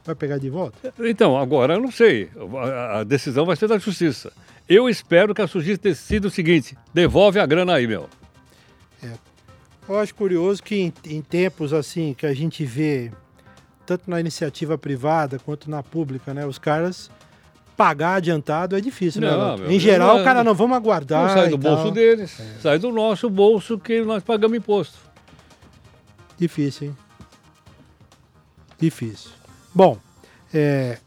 Vai 0.06 0.14
pegar 0.14 0.38
de 0.38 0.50
volta? 0.50 0.94
Então, 1.00 1.36
agora 1.38 1.74
eu 1.74 1.82
não 1.82 1.92
sei. 1.92 2.30
A 2.94 3.04
decisão 3.04 3.46
vai 3.46 3.56
ser 3.56 3.68
da 3.68 3.80
justiça. 3.80 4.32
Eu 4.70 4.88
espero 4.88 5.34
que 5.34 5.42
a 5.42 5.48
justiça 5.48 5.80
decida 5.82 6.28
o 6.28 6.32
seguinte: 6.32 6.78
devolve 6.94 7.40
a 7.40 7.46
grana 7.46 7.74
aí, 7.74 7.88
meu. 7.88 8.08
É. 9.04 9.12
Eu 9.88 10.00
acho 10.00 10.14
curioso 10.14 10.62
que 10.62 10.76
em, 10.76 10.94
em 11.06 11.22
tempos 11.22 11.74
assim 11.74 12.14
que 12.14 12.26
a 12.26 12.34
gente 12.34 12.64
vê, 12.66 13.12
tanto 13.86 14.10
na 14.10 14.20
iniciativa 14.20 14.78
privada 14.78 15.40
quanto 15.40 15.70
na 15.70 15.82
pública, 15.82 16.34
né? 16.34 16.46
Os 16.46 16.58
caras 16.60 17.10
pagar 17.76 18.16
adiantado 18.16 18.76
é 18.76 18.82
difícil, 18.82 19.22
né, 19.22 19.30
não, 19.30 19.58
né? 19.58 19.64
Meu, 19.64 19.72
em 19.72 19.80
geral, 19.80 20.22
o 20.22 20.24
cara 20.24 20.44
não 20.44 20.54
vamos 20.56 20.78
aguardar. 20.78 21.28
Não 21.28 21.34
sai 21.34 21.50
do 21.50 21.58
bolso 21.58 21.84
tal. 21.84 21.92
deles, 21.92 22.40
é. 22.40 22.60
sai 22.62 22.80
do 22.80 22.92
nosso 22.92 23.30
bolso 23.30 23.78
que 23.78 24.02
nós 24.02 24.24
pagamos 24.24 24.58
imposto. 24.58 24.98
Difícil, 26.38 26.88
hein? 26.88 26.98
Difícil. 28.80 29.32
Bom, 29.74 29.98
é, 30.54 31.00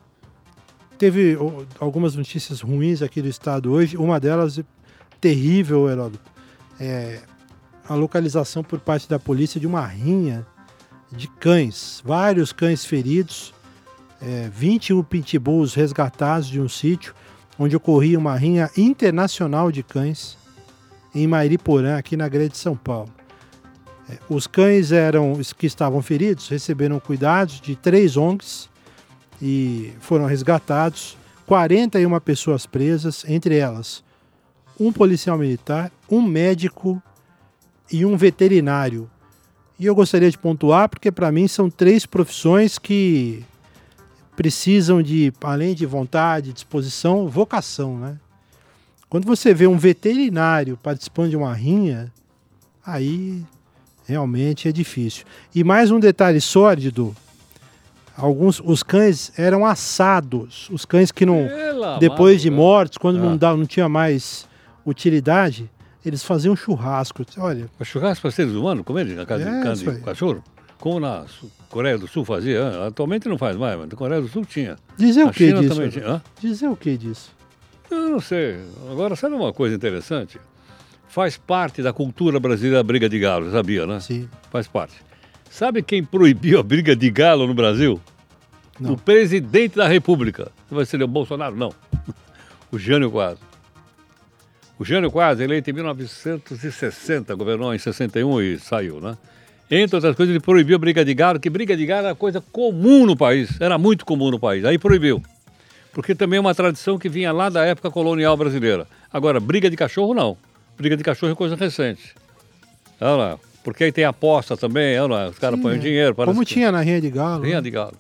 teve 0.99 1.37
algumas 1.79 2.15
notícias 2.15 2.61
ruins 2.61 3.03
aqui 3.03 3.21
do 3.21 3.29
estado 3.29 3.73
hoje. 3.73 3.97
Uma 3.97 4.19
delas, 4.19 4.61
terrível, 5.21 5.89
Heródoto, 5.89 6.31
é 6.81 7.21
a 7.89 7.95
localização 7.95 8.63
por 8.63 8.81
parte 8.81 9.09
da 9.09 9.19
polícia 9.19 9.61
de 9.61 9.67
uma 9.67 9.85
rinha 9.87 10.47
de 11.11 11.29
cães. 11.29 12.03
Vários 12.05 12.53
cães 12.53 12.85
feridos, 12.85 13.55
é, 14.21 14.51
21 14.53 15.03
pitbulls 15.03 15.75
resgatados 15.75 16.49
de 16.49 16.61
um 16.61 16.69
sítio. 16.69 17.15
onde 17.61 17.75
ocorria 17.75 18.17
uma 18.17 18.37
rinha 18.37 18.71
internacional 18.77 19.73
de 19.73 19.83
cães 19.83 20.39
em 21.13 21.27
Mairiporã, 21.27 21.97
aqui 21.97 22.17
na 22.17 22.29
Grande 22.29 22.57
São 22.57 22.77
Paulo. 22.77 23.18
Os 24.29 24.47
cães 24.47 24.93
eram 24.93 25.33
os 25.33 25.53
que 25.53 25.67
estavam 25.67 26.01
feridos, 26.03 26.49
receberam 26.49 26.99
cuidados 26.99 27.61
de 27.61 27.77
três 27.77 28.17
ONGs 28.17 28.69
e 29.41 29.93
foram 30.01 30.27
resgatados. 30.27 31.17
41 31.47 32.21
pessoas 32.21 32.67
presas, 32.67 33.25
entre 33.27 33.57
elas 33.57 34.03
um 34.79 34.93
policial 34.93 35.37
militar, 35.37 35.91
um 36.09 36.23
médico 36.23 37.03
e 37.91 38.05
um 38.05 38.17
veterinário. 38.17 39.11
E 39.79 39.87
eu 39.87 39.95
gostaria 39.95 40.31
de 40.31 40.39
pontuar 40.39 40.89
porque 40.89 41.11
para 41.11 41.33
mim 41.33 41.49
são 41.49 41.69
três 41.69 42.07
profissões 42.07 42.79
que 42.79 43.45
precisam 44.37 45.03
de, 45.03 45.33
além 45.43 45.75
de 45.75 45.85
vontade, 45.85 46.53
disposição, 46.53 47.27
vocação, 47.29 47.99
né? 47.99 48.19
Quando 49.09 49.25
você 49.25 49.55
vê 49.55 49.67
um 49.67 49.79
veterinário 49.79 50.77
participando 50.77 51.31
de 51.31 51.37
uma 51.37 51.55
rinha, 51.55 52.13
aí 52.85 53.43
realmente 54.19 54.67
é 54.67 54.73
difícil. 54.73 55.25
E 55.55 55.63
mais 55.63 55.91
um 55.91 56.01
detalhe 56.01 56.41
sórdido, 56.41 57.15
alguns 58.17 58.61
os 58.65 58.83
cães 58.83 59.31
eram 59.39 59.67
assados, 59.67 60.69
os 60.73 60.87
cães 60.87 61.13
que 61.13 61.27
não 61.27 61.47
Pela 61.47 61.99
depois 61.99 62.41
de 62.41 62.51
mortos, 62.51 62.97
quando 62.97 63.19
não 63.19 63.35
Ah. 63.35 63.37
dá, 63.37 63.55
não 63.57 63.67
tinha 63.67 63.89
mais 63.89 64.49
utilidade, 64.87 65.71
eles 66.05 66.25
faziam 66.25 66.57
churrasco. 66.57 67.23
Olha, 67.37 67.69
O 67.79 67.85
churrasco 67.85 68.23
para 68.23 68.31
seres 68.31 68.55
humanos, 68.55 68.83
como 68.85 68.99
ele, 68.99 69.15
na 69.15 69.27
casa 69.27 69.45
É, 69.45 69.75
de 69.75 69.89
aí. 69.91 69.97
de 69.97 70.01
cachorro? 70.03 70.43
Como 70.79 70.99
na 71.01 71.25
Coreia 71.69 71.99
do 71.99 72.07
Sul 72.07 72.25
fazia, 72.25 72.87
atualmente 72.87 73.29
não 73.29 73.37
faz 73.37 73.57
mais, 73.57 73.77
mas 73.79 73.89
na 73.91 73.97
Coreia 73.97 74.23
do 74.23 74.29
Sul 74.29 74.45
tinha. 74.47 74.77
dizer 74.97 75.25
Na 75.25 75.31
o 75.31 75.33
que 75.33 75.47
China 75.49 75.61
disso? 75.61 75.75
também 75.75 75.91
tinha. 75.91 76.07
Hã? 76.07 76.23
Dizer 76.41 76.69
o 76.69 76.77
que 76.77 76.97
disso? 76.97 77.31
Eu 77.91 78.09
não 78.11 78.21
sei. 78.21 78.59
Agora, 78.91 79.17
sabe 79.17 79.35
uma 79.35 79.53
coisa 79.53 79.75
interessante? 79.75 80.39
Faz 81.19 81.37
parte 81.37 81.83
da 81.83 81.93
cultura 81.93 82.39
brasileira 82.39 82.79
a 82.79 82.83
briga 82.85 83.09
de 83.09 83.19
galo, 83.19 83.51
sabia, 83.51 83.85
né? 83.85 83.99
Sim. 83.99 84.29
Faz 84.53 84.69
parte. 84.69 84.95
Sabe 85.51 85.83
quem 85.83 86.05
proibiu 86.05 86.61
a 86.61 86.63
briga 86.63 86.95
de 86.95 87.11
galo 87.11 87.45
no 87.45 87.55
Brasil? 87.55 88.01
Não. 88.79 88.93
O 88.93 88.97
presidente 88.97 89.75
da 89.75 89.89
República. 89.89 90.53
Não 90.71 90.77
vai 90.77 90.87
ser 90.87 91.03
o 91.03 91.09
Bolsonaro, 91.09 91.57
não. 91.57 91.75
O 92.71 92.79
Jânio 92.79 93.11
Quadros. 93.11 93.41
O 94.79 94.85
Jânio 94.85 95.11
Quadros, 95.11 95.41
eleito 95.41 95.69
em 95.69 95.73
1960, 95.73 97.35
governou 97.35 97.75
em 97.75 97.79
61 97.81 98.41
e 98.41 98.59
saiu, 98.61 99.01
né? 99.01 99.19
Entre 99.69 99.97
outras 99.97 100.15
coisas, 100.15 100.33
ele 100.33 100.41
proibiu 100.41 100.77
a 100.77 100.79
briga 100.79 101.05
de 101.05 101.15
galo, 101.15 101.41
que 101.41 101.51
briga 101.51 101.77
de 101.77 101.85
galo 101.85 102.07
era 102.07 102.15
coisa 102.15 102.41
comum 102.41 103.05
no 103.05 103.17
país, 103.17 103.61
era 103.61 103.77
muito 103.77 104.07
comum 104.07 104.31
no 104.31 104.39
país. 104.39 104.65
Aí 104.65 104.79
proibiu. 104.79 105.21
Porque 105.93 106.15
também 106.15 106.37
é 106.37 106.41
uma 106.41 106.55
tradição 106.55 106.97
que 106.97 107.09
vinha 107.09 107.33
lá 107.33 107.49
da 107.49 107.65
época 107.65 107.91
colonial 107.91 108.37
brasileira. 108.37 108.87
Agora, 109.13 109.41
briga 109.41 109.69
de 109.69 109.77
cachorro, 109.77 110.15
não. 110.15 110.37
Briga 110.79 110.97
de 110.97 111.03
cachorro 111.03 111.33
é 111.33 111.35
coisa 111.35 111.57
recente. 111.57 112.15
Olha 113.01 113.17
lá. 113.17 113.39
Porque 113.65 113.85
aí 113.85 113.93
tem 113.93 114.05
aposta 114.05 114.57
também, 114.57 114.99
olha 114.99 115.15
lá, 115.15 115.29
os 115.29 115.39
caras 115.39 115.61
põem 115.61 115.77
é. 115.77 115.79
dinheiro. 115.79 116.15
Como 116.15 116.41
que- 116.41 116.55
tinha 116.55 116.73
na 116.73 116.81
rinha 116.81 117.01
de 117.01 117.11
galo. 117.11 117.43
Rinha 117.43 117.57
né? 117.57 117.61
de 117.63 117.71
galo. 117.71 117.95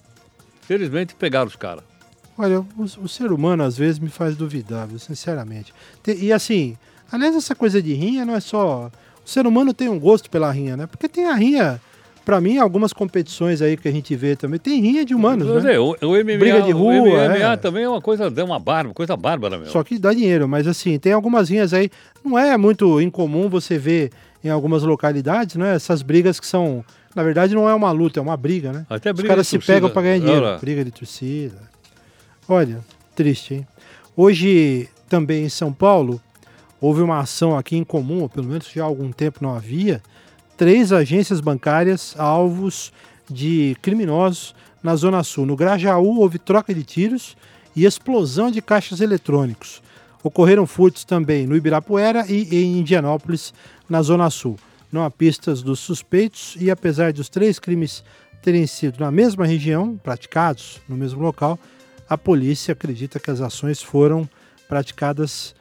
Felizmente 0.62 1.14
pegaram 1.14 1.46
os 1.46 1.56
caras. 1.56 1.82
Olha, 2.38 2.60
o, 2.60 2.66
o 3.02 3.08
ser 3.08 3.32
humano 3.32 3.64
às 3.64 3.76
vezes 3.76 3.98
me 3.98 4.08
faz 4.08 4.36
duvidar, 4.36 4.86
viu, 4.86 4.98
sinceramente. 4.98 5.74
Te- 6.02 6.14
e 6.14 6.32
assim, 6.32 6.76
aliás, 7.10 7.34
essa 7.34 7.54
coisa 7.54 7.82
de 7.82 7.92
rinha 7.92 8.24
não 8.24 8.34
é 8.34 8.40
só. 8.40 8.90
O 9.24 9.28
ser 9.28 9.46
humano 9.46 9.74
tem 9.74 9.88
um 9.88 9.98
gosto 9.98 10.30
pela 10.30 10.50
rinha, 10.50 10.76
né? 10.76 10.86
Porque 10.86 11.08
tem 11.08 11.26
a 11.26 11.34
rinha, 11.34 11.80
pra 12.28 12.42
mim, 12.42 12.58
algumas 12.58 12.92
competições 12.92 13.62
aí 13.62 13.74
que 13.74 13.88
a 13.88 13.90
gente 13.90 14.14
vê 14.14 14.36
também, 14.36 14.60
tem 14.60 14.82
rinha 14.82 15.02
de 15.02 15.14
humanos, 15.14 15.64
né? 15.64 15.78
o, 15.78 15.94
MMA, 16.02 16.36
Briga 16.38 16.60
de 16.60 16.72
rua, 16.72 16.92
o 16.92 17.06
MMA 17.06 17.52
é. 17.52 17.56
também 17.56 17.84
é 17.84 17.88
uma 17.88 18.02
coisa, 18.02 18.30
é 18.36 18.44
uma 18.44 18.58
bárbara, 18.58 18.92
coisa 18.92 19.16
bárbara 19.16 19.56
mesmo. 19.56 19.72
Só 19.72 19.82
que 19.82 19.98
dá 19.98 20.12
dinheiro, 20.12 20.46
mas 20.46 20.66
assim, 20.66 20.98
tem 20.98 21.14
algumas 21.14 21.48
rinhas 21.48 21.72
aí. 21.72 21.88
Não 22.22 22.38
é 22.38 22.54
muito 22.58 23.00
incomum 23.00 23.48
você 23.48 23.78
ver 23.78 24.10
em 24.44 24.50
algumas 24.50 24.82
localidades, 24.82 25.56
né? 25.56 25.74
Essas 25.74 26.02
brigas 26.02 26.38
que 26.38 26.46
são. 26.46 26.84
Na 27.16 27.22
verdade, 27.22 27.54
não 27.54 27.66
é 27.66 27.74
uma 27.74 27.90
luta, 27.92 28.20
é 28.20 28.22
uma 28.22 28.36
briga, 28.36 28.74
né? 28.74 28.84
Até 28.90 29.10
Os 29.10 29.16
briga 29.16 29.30
caras 29.30 29.46
de 29.46 29.48
se 29.48 29.56
torcida. 29.56 29.74
pegam 29.76 29.88
pra 29.88 30.02
ganhar 30.02 30.18
dinheiro. 30.18 30.44
Olha. 30.44 30.58
Briga 30.58 30.84
de 30.84 30.90
torcida. 30.90 31.56
Olha, 32.46 32.80
triste, 33.16 33.54
hein? 33.54 33.66
Hoje, 34.14 34.86
também 35.08 35.46
em 35.46 35.48
São 35.48 35.72
Paulo, 35.72 36.20
houve 36.78 37.00
uma 37.00 37.20
ação 37.20 37.56
aqui 37.56 37.74
em 37.74 37.84
comum, 37.84 38.20
ou 38.20 38.28
pelo 38.28 38.48
menos 38.48 38.70
já 38.70 38.82
há 38.82 38.86
algum 38.86 39.10
tempo 39.10 39.38
não 39.40 39.54
havia, 39.54 40.02
três 40.58 40.92
agências 40.92 41.40
bancárias 41.40 42.14
alvos 42.18 42.92
de 43.30 43.76
criminosos 43.80 44.54
na 44.82 44.94
Zona 44.96 45.22
Sul. 45.22 45.46
No 45.46 45.56
Grajaú 45.56 46.18
houve 46.18 46.38
troca 46.38 46.74
de 46.74 46.82
tiros 46.82 47.36
e 47.76 47.84
explosão 47.86 48.50
de 48.50 48.60
caixas 48.60 49.00
eletrônicos. 49.00 49.80
Ocorreram 50.22 50.66
furtos 50.66 51.04
também 51.04 51.46
no 51.46 51.56
Ibirapuera 51.56 52.26
e 52.28 52.56
em 52.56 52.78
Indianópolis, 52.80 53.54
na 53.88 54.02
Zona 54.02 54.28
Sul. 54.30 54.56
Não 54.90 55.04
há 55.04 55.10
pistas 55.10 55.62
dos 55.62 55.78
suspeitos 55.78 56.56
e, 56.58 56.70
apesar 56.70 57.12
dos 57.12 57.28
três 57.28 57.58
crimes 57.58 58.02
terem 58.42 58.66
sido 58.66 58.98
na 58.98 59.10
mesma 59.12 59.46
região, 59.46 59.96
praticados 60.02 60.80
no 60.88 60.96
mesmo 60.96 61.20
local, 61.22 61.58
a 62.08 62.18
polícia 62.18 62.72
acredita 62.72 63.20
que 63.20 63.30
as 63.30 63.40
ações 63.40 63.80
foram 63.82 64.28
praticadas 64.68 65.54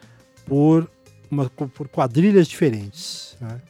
por, 0.46 0.90
uma- 1.30 1.48
por 1.50 1.88
quadrilhas 1.88 2.48
diferentes. 2.48 3.36
né? 3.40 3.60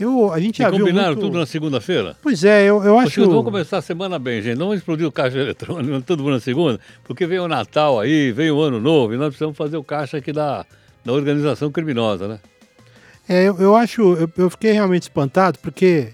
Eu, 0.00 0.32
a 0.32 0.40
gente 0.40 0.58
E 0.60 0.62
já 0.62 0.70
viu 0.70 0.80
combinaram 0.80 1.14
muito... 1.14 1.20
tudo 1.20 1.38
na 1.38 1.46
segunda-feira? 1.46 2.16
Pois 2.22 2.44
é, 2.44 2.64
eu, 2.64 2.82
eu 2.82 2.98
acho... 2.98 3.10
Chico, 3.10 3.28
vamos 3.28 3.44
começar 3.44 3.78
a 3.78 3.82
semana 3.82 4.18
bem, 4.18 4.40
gente. 4.40 4.58
Não 4.58 4.72
explodir 4.72 5.06
o 5.06 5.12
caixa 5.12 5.38
eletrônico 5.40 6.02
todo 6.02 6.22
mundo 6.22 6.34
na 6.34 6.40
segunda, 6.40 6.80
porque 7.04 7.26
vem 7.26 7.38
o 7.38 7.46
Natal 7.48 8.00
aí, 8.00 8.32
vem 8.32 8.50
o 8.50 8.60
Ano 8.60 8.80
Novo, 8.80 9.14
e 9.14 9.16
nós 9.16 9.28
precisamos 9.28 9.56
fazer 9.56 9.76
o 9.76 9.84
caixa 9.84 10.16
aqui 10.16 10.32
da, 10.32 10.64
da 11.04 11.12
organização 11.12 11.70
criminosa, 11.70 12.26
né? 12.26 12.40
É, 13.28 13.44
eu, 13.44 13.56
eu 13.58 13.76
acho, 13.76 14.02
eu, 14.14 14.30
eu 14.36 14.50
fiquei 14.50 14.72
realmente 14.72 15.02
espantado, 15.02 15.58
porque 15.60 16.08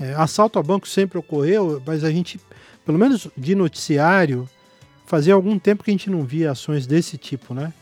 é, 0.00 0.14
assalto 0.14 0.58
a 0.58 0.62
banco 0.62 0.88
sempre 0.88 1.18
ocorreu, 1.18 1.82
mas 1.86 2.04
a 2.04 2.10
gente, 2.10 2.40
pelo 2.84 2.98
menos 2.98 3.28
de 3.36 3.54
noticiário, 3.54 4.48
fazia 5.06 5.34
algum 5.34 5.58
tempo 5.58 5.84
que 5.84 5.90
a 5.90 5.94
gente 5.94 6.10
não 6.10 6.22
via 6.22 6.50
ações 6.50 6.86
desse 6.86 7.18
tipo, 7.18 7.52
né? 7.52 7.72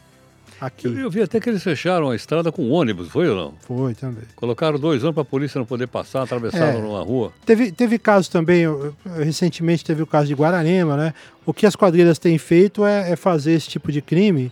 Aqui. 0.67 0.87
Eu, 0.87 0.99
eu 0.99 1.11
vi 1.11 1.21
até 1.23 1.39
que 1.41 1.49
eles 1.49 1.63
fecharam 1.63 2.11
a 2.11 2.17
estrada 2.17 2.51
com 2.53 2.69
ônibus, 2.71 3.09
foi 3.09 3.29
ou 3.29 3.37
não? 3.37 3.55
Foi 3.61 3.95
também. 3.95 4.25
Colocaram 4.37 4.79
dois 4.79 5.03
anos 5.03 5.15
para 5.15 5.23
a 5.23 5.27
polícia 5.27 5.59
não 5.59 5.67
poder 5.67 5.87
passar, 5.87 6.23
atravessaram 6.23 6.79
É. 6.79 6.83
numa 6.83 7.03
rua. 7.03 7.33
Teve, 7.45 7.71
teve 7.73 7.99
casos 7.99 8.29
também, 8.29 8.63
eu- 8.63 8.95
recentemente 9.17 9.85
teve 9.85 10.03
o 10.03 10.07
caso 10.07 10.27
de 10.29 10.35
Guararema, 10.35 10.97
né? 10.97 11.15
O 11.45 11.53
que 11.53 11.67
as 11.67 11.77
quadrilhas 11.77 12.19
têm 12.19 12.39
feito 12.39 12.85
é, 12.85 13.11
é 13.13 13.17
fazer 13.17 13.53
esse 13.53 13.69
tipo 13.69 13.91
de 13.93 14.01
crime 14.01 14.51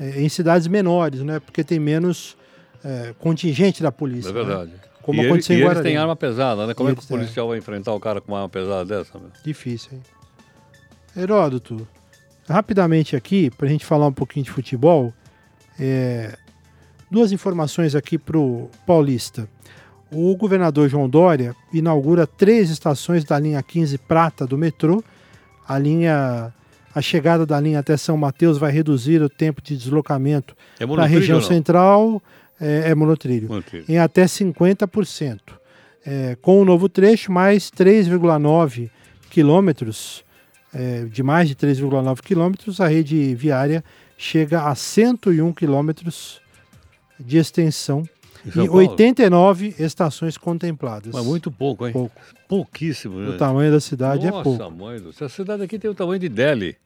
é, 0.00 0.20
em 0.22 0.28
cidades 0.28 0.66
menores, 0.66 1.20
né? 1.20 1.38
Porque 1.40 1.62
tem 1.62 1.78
menos 1.78 2.36
é, 2.84 3.14
contingente 3.18 3.82
da 3.82 3.90
polícia. 3.92 4.30
É 4.30 4.32
né? 4.32 4.42
verdade. 4.44 4.72
Como 5.02 5.18
e 5.18 5.20
ele- 5.20 5.28
aconteceu 5.28 5.54
em 5.54 5.58
e 5.58 5.60
eles 5.62 5.68
Guararema. 5.68 5.88
têm 5.90 5.96
arma 5.96 6.16
pesada, 6.16 6.66
né? 6.66 6.74
Como 6.74 6.88
é 6.90 6.94
que 6.94 7.02
o 7.04 7.06
policial 7.06 7.48
vai 7.48 7.58
enfrentar 7.58 7.92
o 7.92 8.00
cara 8.00 8.20
com 8.20 8.32
uma 8.32 8.38
arma 8.38 8.48
pesada 8.48 8.84
dessa? 8.84 9.18
Meu? 9.18 9.28
Difícil, 9.44 9.90
hein? 9.92 10.02
Heródoto, 11.16 11.86
rapidamente 12.48 13.14
aqui, 13.14 13.50
para 13.50 13.66
a 13.66 13.70
gente 13.70 13.84
falar 13.84 14.06
um 14.06 14.12
pouquinho 14.12 14.44
de 14.44 14.50
futebol, 14.50 15.12
é, 15.78 16.36
duas 17.10 17.32
informações 17.32 17.94
aqui 17.94 18.18
para 18.18 18.38
o 18.38 18.70
Paulista. 18.86 19.48
O 20.10 20.36
governador 20.36 20.88
João 20.88 21.08
Dória 21.08 21.54
inaugura 21.72 22.26
três 22.26 22.70
estações 22.70 23.24
da 23.24 23.38
linha 23.38 23.62
15 23.62 23.98
Prata 23.98 24.46
do 24.46 24.56
metrô. 24.56 25.02
A 25.66 25.78
linha, 25.78 26.52
a 26.94 27.00
chegada 27.00 27.44
da 27.44 27.58
linha 27.58 27.80
até 27.80 27.96
São 27.96 28.16
Mateus 28.16 28.58
vai 28.58 28.70
reduzir 28.70 29.20
o 29.22 29.28
tempo 29.28 29.60
de 29.62 29.76
deslocamento 29.76 30.54
É 30.78 30.78
para 30.78 30.84
a 30.84 30.88
monotrilho 30.88 31.20
região 31.20 31.40
central, 31.40 32.22
é, 32.60 32.90
é 32.90 32.94
monotrilho 32.94 33.48
Monotrilho. 33.48 33.84
em 33.88 33.98
até 33.98 34.24
50%. 34.24 35.40
É, 36.06 36.36
com 36.42 36.60
o 36.60 36.64
novo 36.66 36.86
trecho, 36.88 37.32
mais 37.32 37.70
3,9 37.70 38.90
quilômetros, 39.30 40.22
é, 40.72 41.06
de 41.06 41.22
mais 41.22 41.48
de 41.48 41.56
3,9 41.56 42.20
quilômetros, 42.20 42.78
a 42.78 42.86
rede 42.86 43.34
viária 43.34 43.82
chega 44.24 44.62
a 44.62 44.74
101 44.74 45.52
quilômetros 45.52 46.40
de 47.20 47.36
extensão 47.36 48.02
e 48.46 48.50
Paulo? 48.50 48.72
89 48.76 49.74
estações 49.78 50.38
contempladas. 50.38 51.12
Mas 51.14 51.24
muito 51.24 51.50
pouco, 51.50 51.86
hein? 51.86 51.92
pouco. 51.92 52.20
Pouquíssimo, 52.48 53.18
né? 53.20 53.28
O 53.30 53.36
tamanho 53.36 53.70
da 53.70 53.80
cidade 53.80 54.26
Nossa, 54.26 54.38
é 54.40 54.42
pouco. 54.42 54.70
mãe 54.70 54.98
do 55.00 55.12
céu. 55.12 55.26
A 55.26 55.30
cidade 55.30 55.62
aqui 55.62 55.78
tem 55.78 55.90
o 55.90 55.94
tamanho 55.94 56.18
de 56.18 56.28
Delhi, 56.28 56.76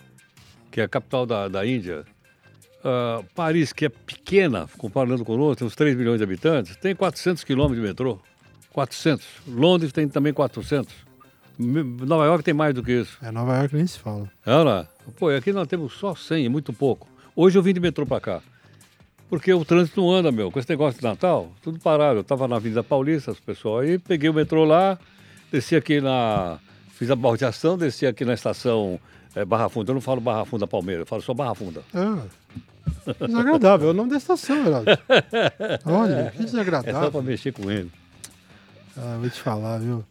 que 0.70 0.80
é 0.80 0.84
a 0.84 0.88
capital 0.88 1.24
da, 1.26 1.46
da 1.48 1.64
Índia. 1.66 2.04
Ah, 2.84 3.22
Paris, 3.34 3.72
que 3.72 3.84
é 3.86 3.88
pequena, 3.88 4.68
comparando 4.76 5.24
com 5.24 5.38
outro, 5.38 5.58
tem 5.60 5.66
uns 5.66 5.74
3 5.76 5.96
milhões 5.96 6.18
de 6.18 6.24
habitantes, 6.24 6.76
tem 6.76 6.94
400 6.94 7.44
quilômetros 7.44 7.80
de 7.80 7.86
metrô. 7.88 8.20
400. 8.72 9.24
Londres 9.46 9.92
tem 9.92 10.08
também 10.08 10.32
400. 10.32 10.92
Me- 11.58 11.82
Nova 12.06 12.24
York 12.24 12.44
tem 12.44 12.54
mais 12.54 12.72
do 12.74 12.82
que 12.82 12.92
isso. 12.92 13.18
É 13.22 13.30
Nova 13.32 13.56
York 13.58 13.74
nem 13.74 13.86
se 13.86 13.98
fala. 13.98 14.30
Olha 14.46 14.62
lá. 14.62 14.88
Pô, 15.18 15.30
e 15.32 15.36
aqui 15.36 15.52
nós 15.52 15.66
temos 15.66 15.92
só 15.94 16.14
100, 16.14 16.46
é 16.46 16.48
muito 16.48 16.72
pouco. 16.72 17.08
Hoje 17.40 17.56
eu 17.56 17.62
vim 17.62 17.72
de 17.72 17.78
metrô 17.78 18.04
pra 18.04 18.18
cá. 18.18 18.40
Porque 19.30 19.54
o 19.54 19.64
trânsito 19.64 20.00
não 20.00 20.10
anda, 20.10 20.32
meu. 20.32 20.50
Com 20.50 20.58
esse 20.58 20.68
negócio 20.68 20.98
de 20.98 21.06
Natal, 21.06 21.52
tudo 21.62 21.78
parado. 21.78 22.18
Eu 22.18 22.24
tava 22.24 22.48
na 22.48 22.56
Avenida 22.56 22.82
Paulista, 22.82 23.30
as 23.30 23.38
pessoal 23.38 23.78
aí, 23.78 23.96
peguei 23.96 24.28
o 24.28 24.34
metrô 24.34 24.64
lá, 24.64 24.98
desci 25.52 25.76
aqui 25.76 26.00
na. 26.00 26.58
Fiz 26.90 27.08
a 27.12 27.14
baldeação, 27.14 27.78
desci 27.78 28.06
aqui 28.06 28.24
na 28.24 28.34
estação 28.34 28.98
É 29.36 29.44
Barra 29.44 29.68
Funda, 29.68 29.92
eu 29.92 29.94
não 29.94 30.00
falo 30.00 30.20
Barra 30.20 30.44
Funda 30.44 30.66
Palmeiras, 30.66 31.02
eu 31.02 31.06
falo 31.06 31.22
só 31.22 31.32
Barra 31.32 31.54
Funda. 31.54 31.80
Ah, 31.94 32.24
desagradável. 33.24 33.86
É 33.86 33.90
o 33.92 33.94
nome 33.94 34.10
da 34.10 34.16
estação, 34.16 34.66
Heraldo. 34.66 34.90
Olha, 35.86 36.32
que 36.32 36.38
É 36.38 36.40
só 36.40 36.44
desagradável. 36.44 37.12
pra 37.12 37.22
mexer 37.22 37.52
com 37.52 37.70
ele. 37.70 37.92
Ah, 38.96 39.16
vou 39.20 39.30
te 39.30 39.38
falar, 39.40 39.78
viu? 39.78 40.04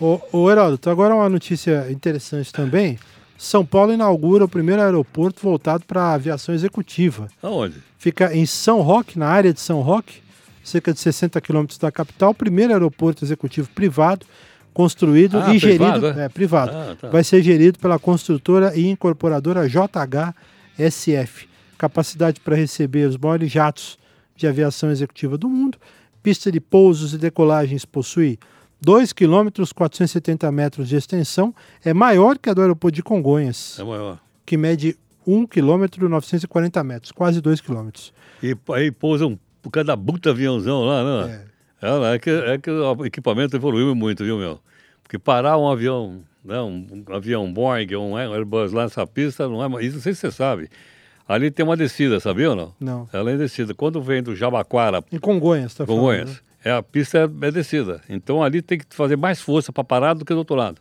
Ô, 0.00 0.18
ô 0.32 0.50
Heraldo, 0.50 0.80
agora 0.88 1.14
uma 1.14 1.28
notícia 1.28 1.92
interessante 1.92 2.50
também. 2.50 2.98
São 3.42 3.64
Paulo 3.64 3.90
inaugura 3.94 4.44
o 4.44 4.48
primeiro 4.48 4.82
aeroporto 4.82 5.40
voltado 5.42 5.86
para 5.86 6.12
aviação 6.12 6.54
executiva. 6.54 7.26
Aonde? 7.42 7.76
Fica 7.96 8.34
em 8.36 8.44
São 8.44 8.82
Roque, 8.82 9.18
na 9.18 9.28
área 9.28 9.50
de 9.50 9.60
São 9.60 9.80
Roque, 9.80 10.20
cerca 10.62 10.92
de 10.92 11.00
60 11.00 11.40
quilômetros 11.40 11.78
da 11.78 11.90
capital. 11.90 12.34
Primeiro 12.34 12.74
aeroporto 12.74 13.24
executivo 13.24 13.66
privado 13.74 14.26
construído 14.74 15.38
Ah, 15.38 15.54
e 15.54 15.58
privado, 15.58 16.00
gerido. 16.02 16.20
é? 16.20 16.24
É, 16.26 16.28
privado. 16.28 16.72
Ah, 16.76 16.96
tá. 17.00 17.08
Vai 17.08 17.24
ser 17.24 17.42
gerido 17.42 17.78
pela 17.78 17.98
construtora 17.98 18.76
e 18.76 18.86
incorporadora 18.86 19.66
JHSF. 19.66 21.48
Capacidade 21.78 22.40
para 22.40 22.54
receber 22.56 23.08
os 23.08 23.16
maiores 23.16 23.50
jatos 23.50 23.98
de 24.36 24.46
aviação 24.46 24.90
executiva 24.90 25.38
do 25.38 25.48
mundo. 25.48 25.78
Pista 26.22 26.52
de 26.52 26.60
pousos 26.60 27.14
e 27.14 27.18
decolagens 27.18 27.86
possui 27.86 28.38
2 28.80 29.12
km 29.12 29.48
470 29.74 30.50
metros 30.52 30.88
de 30.88 30.96
extensão. 30.96 31.54
É 31.84 31.92
maior 31.92 32.38
que 32.38 32.48
a 32.48 32.54
do 32.54 32.60
aeroporto 32.62 32.94
de 32.94 33.02
Congonhas, 33.02 33.78
É 33.78 33.84
maior. 33.84 34.18
que 34.46 34.56
mede 34.56 34.96
1 35.26 35.46
km 35.46 35.84
940 36.08 36.82
metros, 36.84 37.12
quase 37.12 37.40
2 37.40 37.60
km. 37.60 37.88
E 38.42 38.56
aí 38.72 38.90
pousa 38.90 39.26
um 39.26 39.38
por 39.62 39.70
cada 39.70 39.96
puta 39.96 40.30
aviãozão 40.30 40.84
lá, 40.84 41.26
né? 41.26 41.44
É. 41.46 41.50
É, 41.82 42.14
é, 42.14 42.18
que, 42.18 42.30
é 42.30 42.58
que 42.58 42.70
o 42.70 43.06
equipamento 43.06 43.56
evoluiu 43.56 43.94
muito, 43.94 44.24
viu, 44.24 44.38
meu? 44.38 44.60
Porque 45.02 45.18
parar 45.18 45.56
um 45.58 45.68
avião, 45.68 46.20
né, 46.44 46.60
um, 46.60 46.86
um 47.08 47.14
avião 47.14 47.50
Boeing 47.52 47.94
um 47.96 48.16
Airbus 48.16 48.72
lá 48.72 48.84
nessa 48.84 49.06
pista, 49.06 49.48
não 49.48 49.78
é, 49.78 49.84
isso 49.84 49.96
não 49.96 50.02
sei 50.02 50.14
se 50.14 50.20
você 50.20 50.30
sabe. 50.30 50.68
Ali 51.26 51.50
tem 51.50 51.64
uma 51.64 51.76
descida, 51.76 52.18
sabia 52.20 52.50
ou 52.50 52.56
não? 52.56 52.74
Não. 52.80 53.08
Ela 53.12 53.30
é 53.30 53.36
descida. 53.36 53.72
Quando 53.74 54.02
vem 54.02 54.22
do 54.22 54.34
Jabaquara, 54.34 55.02
Em 55.12 55.18
Congonhas, 55.18 55.74
tá 55.74 55.86
falando, 55.86 56.00
Congonhas, 56.00 56.30
né? 56.30 56.36
É, 56.64 56.72
a 56.72 56.82
pista 56.82 57.18
é, 57.18 57.46
é 57.46 57.50
descida. 57.50 58.00
Então 58.08 58.42
ali 58.42 58.60
tem 58.62 58.78
que 58.78 58.86
fazer 58.90 59.16
mais 59.16 59.40
força 59.40 59.72
para 59.72 59.84
parar 59.84 60.14
do 60.14 60.24
que 60.24 60.32
do 60.32 60.38
outro 60.38 60.56
lado. 60.56 60.80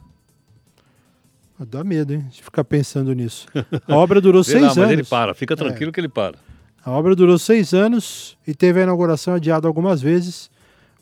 Ah, 1.60 1.66
Dá 1.66 1.84
medo, 1.84 2.14
hein? 2.14 2.26
De 2.32 2.42
ficar 2.42 2.64
pensando 2.64 3.14
nisso. 3.14 3.48
A 3.88 3.96
obra 3.96 4.22
durou 4.22 4.44
Sei 4.46 4.54
seis 4.54 4.64
lá, 4.64 4.70
mas 4.70 4.78
anos. 4.78 4.92
ele 4.92 5.04
para, 5.04 5.34
fica 5.34 5.56
tranquilo 5.56 5.92
que 5.92 6.00
ele 6.00 6.10
para. 6.10 6.38
A 6.84 6.92
obra 6.92 7.16
durou 7.16 7.38
seis 7.38 7.74
anos 7.74 8.38
e 8.48 8.54
teve 8.54 8.80
a 8.80 8.84
inauguração 8.84 9.34
adiada 9.34 9.68
algumas 9.68 10.02
vezes 10.02 10.50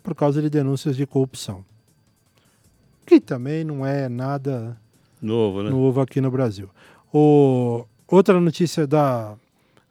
por 0.02 0.16
causa 0.16 0.42
de 0.42 0.50
denúncias 0.50 0.96
de 0.96 1.06
corrupção. 1.06 1.64
Que 3.06 3.20
também 3.20 3.64
não 3.64 3.86
é 3.86 4.10
nada 4.10 4.78
Novo, 5.22 5.64
né? 5.64 5.70
novo 5.70 6.02
aqui 6.02 6.20
no 6.20 6.30
Brasil. 6.32 6.70
O... 7.14 7.86
Outra 8.08 8.40
notícia 8.40 8.88
da 8.88 9.36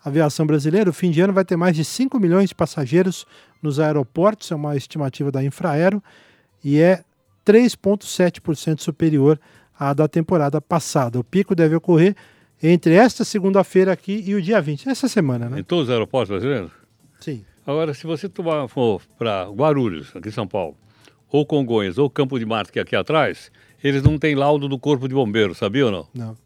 aviação 0.05 0.47
brasileira: 0.47 0.91
o 0.91 0.93
fim 0.93 1.11
de 1.11 1.21
ano 1.21 1.33
vai 1.33 1.45
ter 1.45 1.57
mais 1.57 1.77
de 1.77 1.85
5 1.85 2.19
milhões 2.19 2.49
de 2.49 2.55
passageiros 2.55 3.27
nos 3.63 3.81
aeroportos, 3.81 4.51
é 4.51 4.55
uma 4.55 4.77
estimativa 4.77 5.31
da 5.31 5.43
Infraero, 5.43 6.03
e 6.65 6.79
é 6.81 7.03
3,7% 7.45 8.81
superior 8.81 9.39
à 9.79 9.93
da 9.95 10.09
temporada 10.09 10.61
passada. 10.61 11.19
O 11.19 11.25
pico 11.25 11.55
deve 11.55 11.75
ocorrer 11.77 12.15
entre 12.63 12.95
esta 12.95 13.25
segunda-feira 13.25 13.93
aqui 13.93 14.25
e 14.27 14.35
o 14.35 14.41
dia 14.43 14.61
20, 14.61 14.89
essa 14.89 15.09
semana, 15.09 15.47
Em 15.47 15.51
né? 15.51 15.63
todos 15.63 15.85
os 15.85 15.91
aeroportos 15.91 16.31
brasileiros? 16.31 16.71
Sim. 17.21 17.45
Agora, 17.67 17.93
se 17.93 18.07
você 18.07 18.29
tomar, 18.29 18.67
for 18.69 19.03
para 19.19 19.45
Guarulhos, 19.51 20.15
aqui 20.15 20.29
em 20.29 20.33
São 20.33 20.47
Paulo, 20.47 20.77
ou 21.31 21.45
Congonhas, 21.45 21.99
ou 21.99 22.09
Campo 22.09 22.39
de 22.39 22.47
Marte, 22.47 22.73
que 22.73 22.79
é 22.79 22.83
aqui 22.83 22.95
atrás, 22.97 23.51
eles 23.83 24.03
não 24.03 24.19
têm 24.19 24.35
laudo 24.35 24.69
do 24.69 24.79
Corpo 24.79 25.09
de 25.09 25.15
Bombeiro, 25.15 25.55
sabia 25.55 25.87
ou 25.87 25.93
não? 25.93 26.09
Não. 26.15 26.27
Não 26.29 26.37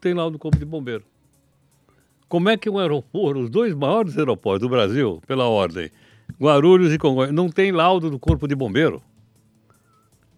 tem 0.00 0.14
laudo 0.14 0.32
do 0.32 0.38
Corpo 0.38 0.58
de 0.58 0.64
Bombeiro. 0.64 1.04
Como 2.28 2.48
é 2.48 2.56
que 2.56 2.68
um 2.70 2.78
aeroporto, 2.78 3.40
os 3.40 3.50
dois 3.50 3.74
maiores 3.74 4.16
aeroportos 4.16 4.62
do 4.66 4.68
Brasil, 4.70 5.22
pela 5.26 5.44
ordem, 5.46 5.90
Guarulhos 6.40 6.92
e 6.92 6.98
Congonhas, 6.98 7.32
não 7.32 7.48
tem 7.48 7.70
laudo 7.72 8.10
do 8.10 8.18
Corpo 8.18 8.48
de 8.48 8.54
Bombeiro? 8.54 9.02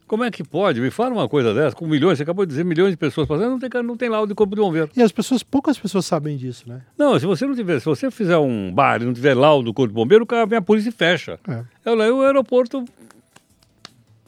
Como 0.07 0.23
é 0.23 0.31
que 0.31 0.45
pode? 0.45 0.81
Me 0.81 0.91
fala 0.91 1.15
uma 1.15 1.29
coisa 1.29 1.55
dessa, 1.55 1.75
com 1.75 1.87
milhões, 1.87 2.19
você 2.19 2.23
acabou 2.25 2.45
de 2.45 2.51
dizer 2.51 2.65
milhões 2.65 2.91
de 2.91 2.97
pessoas 2.97 3.27
passando, 3.27 3.51
não 3.51 3.59
tem, 3.59 3.71
não 3.83 3.97
tem 3.97 4.09
laudo 4.11 4.29
do 4.29 4.35
Corpo 4.35 4.55
de 4.55 4.61
Bombeiro. 4.61 4.91
E 4.95 5.03
as 5.03 5.11
pessoas, 5.11 5.43
poucas 5.43 5.79
pessoas 5.79 6.05
sabem 6.05 6.37
disso, 6.37 6.69
né? 6.69 6.83
Não, 6.97 7.19
se 7.19 7.25
você 7.25 7.47
não 7.47 7.55
tiver, 7.55 7.81
se 7.81 7.87
você 7.87 8.11
fizer 8.11 8.37
um 8.37 8.73
bar 8.73 9.01
e 9.01 9.07
não 9.07 9.15
tiver 9.15 9.35
laudo 9.35 9.65
do 9.65 9.75
Corpo 9.75 9.89
de 9.89 9.95
Bombeiro, 9.95 10.25
o 10.25 10.27
cara 10.27 10.45
vem 10.45 10.59
a 10.59 10.63
polícia 10.63 10.91
e 10.91 10.93
fecha. 10.93 11.41
É, 11.49 11.65
Eu 11.85 11.95
levo 11.95 12.19
o 12.19 12.23
aeroporto. 12.23 12.85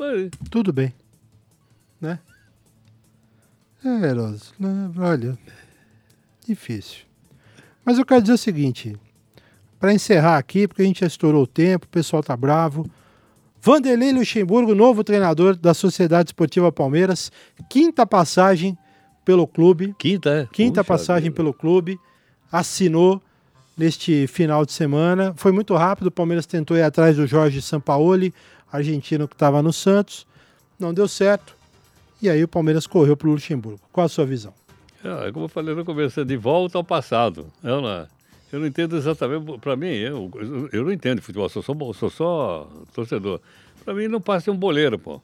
Aí. 0.01 0.31
tudo 0.51 0.73
bem. 0.73 0.93
Né? 2.01 2.19
É, 3.85 4.09
Eros, 4.09 4.55
né? 4.59 4.91
olha, 4.99 5.39
difícil. 6.47 7.05
Mas 7.85 7.99
eu 7.99 8.05
quero 8.05 8.23
dizer 8.23 8.35
o 8.35 8.39
seguinte, 8.39 8.97
para 9.79 9.93
encerrar 9.93 10.39
aqui, 10.39 10.67
porque 10.67 10.83
a 10.83 10.85
gente 10.85 11.01
já 11.01 11.07
estourou 11.07 11.43
o 11.43 11.47
tempo, 11.47 11.87
o 11.87 11.89
pessoal 11.89 12.23
tá 12.23 12.37
bravo. 12.37 12.89
Vanderlei 13.61 14.13
Luxemburgo, 14.13 14.75
novo 14.75 15.03
treinador 15.03 15.57
da 15.57 15.75
Sociedade 15.75 16.29
Esportiva 16.29 16.71
Palmeiras, 16.71 17.33
quinta 17.69 18.07
passagem 18.07 18.77
pelo 19.25 19.47
clube, 19.47 19.95
Quinta, 19.99 20.31
é? 20.31 20.49
quinta 20.53 20.85
Puxa 20.85 20.93
passagem 20.93 21.33
pelo 21.33 21.53
clube, 21.53 21.99
assinou 22.51 23.21
neste 23.77 24.27
final 24.29 24.65
de 24.65 24.73
semana. 24.73 25.35
Foi 25.37 25.51
muito 25.51 25.75
rápido, 25.75 26.07
o 26.07 26.13
Palmeiras 26.13 26.47
tentou 26.47 26.77
ir 26.77 26.83
atrás 26.83 27.17
do 27.17 27.27
Jorge 27.27 27.61
Sampaoli, 27.61 28.33
argentino 28.71 29.27
que 29.27 29.35
estava 29.35 29.61
no 29.63 29.73
Santos, 29.73 30.27
não 30.79 30.95
deu 30.95 31.09
certo. 31.09 31.57
E 32.23 32.31
aí 32.31 32.43
o 32.43 32.49
Palmeiras 32.49 32.87
correu 32.87 33.17
para 33.17 33.29
o 33.29 33.33
Luxemburgo. 33.33 33.81
Qual 33.93 34.07
a 34.07 34.09
sua 34.09 34.25
visão? 34.25 34.55
É, 35.05 35.31
como 35.33 35.45
eu 35.45 35.49
falei 35.49 35.75
no 35.75 35.85
começo, 35.85 36.21
é 36.21 36.25
de 36.25 36.37
volta 36.37 36.79
ao 36.79 36.85
passado. 36.85 37.47
Eu 37.63 37.81
não, 37.81 38.07
eu 38.53 38.61
não 38.61 38.67
entendo 38.67 38.97
exatamente. 38.97 39.59
Para 39.59 39.77
mim, 39.77 39.89
eu, 39.89 40.31
eu 40.73 40.85
não 40.85 40.93
entendo 40.93 41.17
de 41.21 41.25
futebol, 41.25 41.49
sou 41.49 41.63
só, 41.63 41.75
sou 41.95 42.11
só 42.11 42.69
torcedor. 42.95 43.41
Para 43.85 43.95
mim, 43.95 44.09
não 44.09 44.21
passa 44.21 44.45
de 44.45 44.51
um 44.51 44.57
boleiro, 44.59 44.99
pô. 44.99 45.21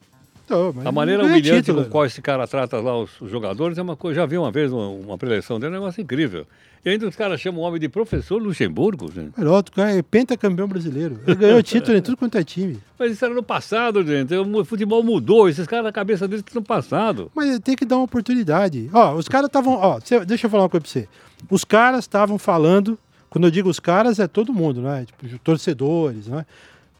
Não, 0.49 0.73
mas 0.73 0.87
A 0.87 0.93
maneira 0.93 1.25
humilhante 1.25 1.63
título. 1.67 1.85
com 1.85 1.91
qual 1.91 2.05
esse 2.05 2.21
cara 2.21 2.47
trata 2.47 2.79
lá 2.81 2.99
os, 2.99 3.21
os 3.21 3.31
jogadores 3.31 3.79
é 3.79 3.83
uma 3.83 3.97
coisa. 3.97 4.21
Já 4.21 4.27
vi 4.27 4.37
uma 4.37 4.51
vez 4.51 4.73
uma, 4.73 4.89
uma 4.89 5.17
preleção 5.19 5.59
dele, 5.59 5.75
é 5.75 5.79
um 5.79 5.81
negócio 5.81 6.03
incrível. 6.03 6.45
E 6.85 6.91
ainda 6.91 7.07
os 7.09 7.15
caras 7.15 7.41
chamam 7.41 7.61
o 7.63 7.65
homem 7.65 7.81
de 7.81 7.89
professor 7.89 8.43
Luxemburgo, 8.43 9.11
gente. 9.13 9.41
Heródoto, 9.41 9.71
cara, 9.71 9.93
é 9.95 10.03
pentacampeão 10.03 10.67
brasileiro. 10.67 11.17
Ele 11.25 11.37
ganhou 11.37 11.63
título 11.63 11.97
em 11.97 12.03
tudo 12.03 12.17
quanto 12.17 12.37
é 12.37 12.43
time. 12.43 12.77
Mas 12.99 13.13
isso 13.13 13.25
era 13.25 13.33
no 13.33 13.43
passado, 13.43 14.05
gente. 14.05 14.35
O 14.35 14.65
futebol 14.65 15.01
mudou. 15.03 15.49
Esses 15.49 15.65
caras 15.67 15.85
na 15.85 15.93
cabeça 15.93 16.27
deles 16.27 16.43
que 16.45 16.55
no 16.55 16.63
passado. 16.63 17.31
Mas 17.37 17.61
tem 17.61 17.77
que 17.77 17.85
dar 17.85 17.97
uma 17.97 18.05
oportunidade. 18.05 18.91
Ó, 18.93 19.15
os 19.15 19.29
caras 19.29 19.47
estavam. 19.47 19.75
Ó, 19.75 20.01
cê- 20.05 20.25
deixa 20.25 20.47
eu 20.47 20.51
falar 20.51 20.65
uma 20.65 20.69
coisa 20.69 20.83
pra 20.83 20.91
você. 20.93 21.09
Os 21.49 21.65
caras 21.65 22.01
estavam 22.01 22.37
falando. 22.37 22.99
Quando 23.33 23.47
eu 23.47 23.51
digo 23.51 23.71
os 23.71 23.81
caras, 23.81 24.19
é 24.19 24.29
todo 24.29 24.53
mundo, 24.53 24.83
né? 24.83 25.07
Tipo, 25.07 25.39
torcedores, 25.39 26.27
né? 26.27 26.45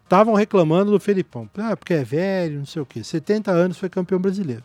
Estavam 0.03 0.33
reclamando 0.33 0.91
do 0.91 0.99
Felipão. 0.99 1.47
Ah, 1.59 1.77
porque 1.77 1.93
é 1.93 2.03
velho, 2.03 2.61
não 2.61 2.65
sei 2.65 2.81
o 2.81 2.87
quê. 2.87 3.05
70 3.05 3.51
anos 3.51 3.77
foi 3.77 3.91
campeão 3.91 4.19
brasileiro. 4.19 4.63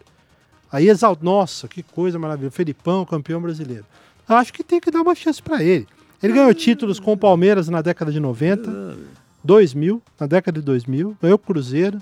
Aí 0.71 0.87
exalta. 0.87 1.25
Nossa, 1.25 1.67
que 1.67 1.83
coisa 1.83 2.17
maravilhosa. 2.17 2.55
Felipão, 2.55 3.03
campeão 3.03 3.41
brasileiro. 3.41 3.83
Acho 4.29 4.53
que 4.53 4.63
tem 4.63 4.79
que 4.79 4.89
dar 4.89 5.01
uma 5.01 5.13
chance 5.13 5.43
pra 5.43 5.61
ele. 5.61 5.85
Ele 6.23 6.31
ganhou 6.31 6.53
títulos 6.53 7.01
com 7.01 7.11
o 7.11 7.17
Palmeiras 7.17 7.67
na 7.67 7.81
década 7.81 8.13
de 8.13 8.19
90, 8.21 8.97
2000, 9.43 10.01
na 10.17 10.25
década 10.25 10.61
de 10.61 10.65
2000. 10.65 11.17
Ganhou 11.21 11.37
Cruzeiro 11.37 12.01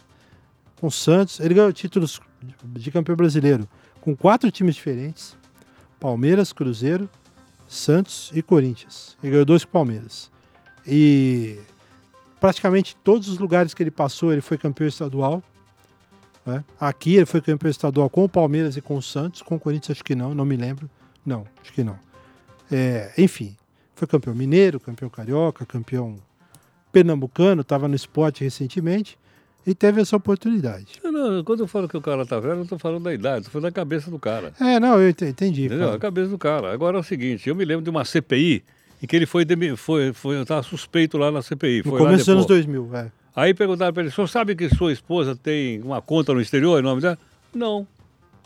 com 0.80 0.86
o 0.86 0.92
Santos. 0.92 1.40
Ele 1.40 1.56
ganhou 1.56 1.74
títulos 1.74 2.22
de 2.64 2.92
campeão 2.92 3.16
brasileiro 3.16 3.68
com 4.00 4.16
quatro 4.16 4.52
times 4.52 4.76
diferentes: 4.76 5.36
Palmeiras, 6.00 6.54
Cruzeiro, 6.54 7.10
Santos 7.68 8.32
e 8.34 8.42
Corinthians. 8.42 9.18
Ele 9.22 9.32
ganhou 9.32 9.46
dois 9.46 9.64
com 9.64 9.70
o 9.70 9.72
Palmeiras. 9.72 10.32
E 10.86 11.58
praticamente 12.40 12.96
todos 13.04 13.28
os 13.28 13.38
lugares 13.38 13.74
que 13.74 13.82
ele 13.82 13.92
passou, 13.92 14.32
ele 14.32 14.42
foi 14.42 14.58
campeão 14.58 14.88
estadual. 14.88 15.44
né? 16.46 16.64
Aqui 16.80 17.16
ele 17.16 17.26
foi 17.26 17.42
campeão 17.42 17.70
estadual 17.70 18.10
com 18.10 18.24
o 18.24 18.30
Palmeiras 18.30 18.78
e 18.78 18.82
com 18.82 18.98
o 18.98 19.02
Santos, 19.02 19.42
com 19.42 19.56
o 19.56 19.60
Corinthians 19.60 19.98
acho 19.98 20.04
que 20.04 20.16
não, 20.16 20.34
não 20.36 20.46
me 20.46 20.56
lembro. 20.56 20.90
Não, 21.26 21.46
acho 21.62 21.74
que 21.74 21.84
não. 21.84 21.98
É, 22.72 23.14
enfim, 23.18 23.56
foi 23.96 24.08
campeão 24.08 24.36
mineiro, 24.36 24.80
campeão 24.80 25.10
carioca, 25.10 25.66
campeão 25.66 26.18
pernambucano, 26.92 27.62
estava 27.62 27.88
no 27.88 27.96
esporte 27.96 28.44
recentemente 28.44 29.18
e 29.66 29.74
teve 29.74 30.02
essa 30.02 30.16
oportunidade. 30.16 30.88
Não- 31.04 31.44
quando 31.44 31.62
eu 31.62 31.68
falo 31.68 31.88
que 31.88 31.98
o 31.98 32.02
cara 32.02 32.26
tá 32.26 32.40
velho, 32.40 32.54
eu 32.54 32.58
não 32.58 32.66
tô 32.66 32.78
falando 32.78 33.04
da 33.04 33.14
idade, 33.14 33.46
tô 33.46 33.52
falando 33.52 33.64
da 33.66 33.72
cabeça 33.72 34.12
do 34.12 34.20
cara. 34.20 34.54
É, 34.60 34.80
não, 34.80 35.00
eu 35.00 35.10
ente- 35.10 35.26
entendi. 35.26 35.66
Entendeu? 35.66 35.86
cara. 35.86 35.96
A 35.98 36.00
cabeça 36.00 36.28
do 36.30 36.38
cara. 36.38 36.72
Agora 36.74 36.98
é 36.98 37.00
o 37.00 37.04
seguinte, 37.04 37.50
eu 37.50 37.56
me 37.56 37.66
lembro 37.66 37.84
de 37.84 37.90
uma 37.90 38.06
CPI 38.06 38.64
em 39.02 39.08
que 39.08 39.16
ele 39.16 39.26
foi, 39.26 39.46
foi, 39.76 40.14
foi 40.14 40.42
estava 40.42 40.62
suspeito 40.64 41.18
lá 41.18 41.32
na 41.32 41.42
CPI. 41.42 41.84
No 41.86 41.98
começo 41.98 42.18
dos 42.26 42.30
anos 42.30 42.46
depor. 42.46 42.58
2000, 42.58 42.90
é. 42.96 43.12
Aí 43.36 43.54
perguntaram 43.54 43.92
para 43.94 44.04
ele, 44.04 44.10
o 44.10 44.14
senhor 44.14 44.28
sabe 44.28 44.56
que 44.56 44.70
sua 44.70 44.94
esposa 44.94 45.36
tem 45.36 45.82
uma 45.82 46.02
conta 46.02 46.34
no 46.34 46.40
exterior 46.40 46.80
em 46.80 46.84
nome 46.84 47.02
dela? 47.02 47.18
Não. 47.54 47.82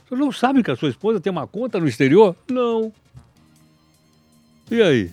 O 0.06 0.10
senhor 0.10 0.20
não 0.20 0.32
sabe 0.32 0.64
que 0.64 0.72
a 0.72 0.76
sua 0.76 0.90
esposa 0.90 1.20
tem 1.20 1.32
uma 1.32 1.46
conta 1.46 1.80
no 1.80 1.88
exterior? 1.88 2.36
Não. 2.50 2.92
E 4.72 4.82
aí? 4.82 5.12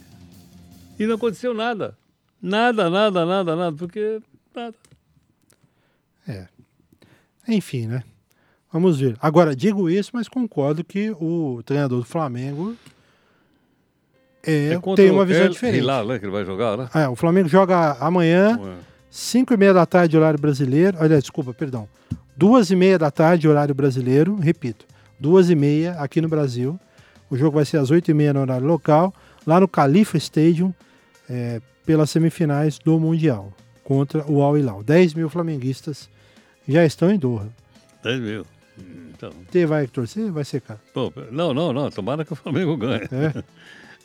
E 0.99 1.07
não 1.07 1.17
aconteceu 1.17 1.53
nada. 1.53 1.97
Nada, 2.41 2.89
nada, 2.89 3.27
nada, 3.27 3.57
nada, 3.57 3.77
porque 3.77 4.21
nada. 4.55 4.75
É. 6.29 6.47
Enfim, 7.49 7.87
né? 7.87 8.03
Vamos 8.73 8.99
ver. 8.99 9.17
Agora, 9.21 9.55
digo 9.55 9.89
isso, 9.89 10.11
mas 10.13 10.29
concordo 10.29 10.85
que 10.85 11.11
o 11.13 11.63
treinador 11.65 12.01
do 12.01 12.05
Flamengo 12.05 12.77
é, 14.47 14.79
contra 14.81 15.05
tem 15.05 15.13
uma 15.13 15.25
visão 15.25 15.45
El 15.45 15.51
diferente. 15.51 15.79
Hilal, 15.79 16.07
né, 16.07 16.19
que 16.19 16.25
ele 16.25 16.33
vai 16.33 16.45
jogar, 16.45 16.77
né? 16.77 16.89
É, 16.95 17.09
o 17.09 17.17
Flamengo 17.17 17.49
joga 17.49 17.97
amanhã, 17.99 18.59
Ué. 18.61 18.75
5 19.11 19.55
e 19.55 19.57
meia 19.57 19.73
da 19.73 19.87
tarde, 19.87 20.17
horário 20.17 20.39
brasileiro. 20.39 20.99
Olha, 21.01 21.19
desculpa, 21.21 21.55
perdão. 21.55 21.89
Duas 22.37 22.71
e 22.71 22.77
meia 22.77 22.99
da 22.99 23.11
tarde, 23.11 23.49
horário 23.49 23.75
brasileiro. 23.75 24.37
Repito, 24.37 24.85
duas 25.19 25.49
e 25.49 25.55
meia 25.55 25.93
aqui 25.93 26.21
no 26.21 26.29
Brasil. 26.29 26.79
O 27.31 27.37
jogo 27.37 27.57
vai 27.57 27.65
ser 27.65 27.79
às 27.79 27.91
8 27.91 28.11
e 28.11 28.15
meia 28.15 28.33
no 28.33 28.41
horário 28.41 28.67
local, 28.67 29.13
lá 29.47 29.59
no 29.59 29.67
Califa 29.67 30.17
Stadium, 30.17 30.73
é, 31.29 31.61
pelas 31.85 32.11
semifinais 32.11 32.79
do 32.79 33.01
Mundial, 33.01 33.53
contra 33.83 34.25
o 34.31 34.43
Al 34.43 34.57
Hilal. 34.57 34.83
10 34.83 35.15
mil 35.15 35.29
flamenguistas 35.29 36.09
já 36.69 36.85
estão 36.85 37.11
em 37.11 37.19
Doha. 37.19 37.49
10 38.03 38.21
mil. 38.21 38.47
Hum, 38.79 39.11
Então, 39.15 39.31
Você 39.51 39.67
vai 39.67 39.87
torcer? 39.87 40.31
Vai 40.31 40.45
secar. 40.45 40.79
pô, 40.93 41.13
não, 41.31 41.53
não, 41.55 41.73
não. 41.73 41.91
Tomara 41.91 42.25
que 42.25 42.33
o 42.33 42.37
Flamengo 42.37 42.77
ganhe. 42.77 43.03
É, 43.13 43.43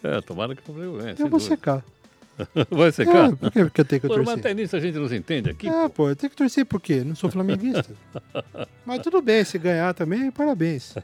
É, 0.17 0.19
tomara 0.21 0.55
que 0.55 0.61
o 0.61 0.65
Flamengo 0.65 0.97
ganhe. 0.97 1.11
eu 1.11 1.27
vou 1.27 1.29
dúvida. 1.39 1.49
secar. 1.55 1.83
Vai 2.71 2.91
secar? 2.91 3.29
É, 3.29 3.35
por 3.35 3.51
que 3.51 3.69
que 3.69 3.81
eu 3.81 3.85
tenho 3.85 4.01
que 4.01 4.07
Pô, 4.07 4.15
mas 4.17 4.25
torcer? 4.25 4.39
até 4.39 4.53
nisso 4.55 4.75
a 4.75 4.79
gente 4.79 4.97
não 4.97 5.07
se 5.07 5.15
entende 5.15 5.49
aqui. 5.51 5.67
Ah, 5.69 5.87
pô, 5.93 6.09
eu 6.09 6.15
tenho 6.15 6.31
que 6.31 6.35
torcer 6.35 6.65
por 6.65 6.81
quê? 6.81 7.03
Não 7.05 7.13
sou 7.13 7.29
flamenguista. 7.29 7.85
Mas 8.83 9.01
tudo 9.03 9.21
bem, 9.21 9.43
se 9.43 9.59
ganhar 9.59 9.93
também, 9.93 10.31
parabéns. 10.31 10.95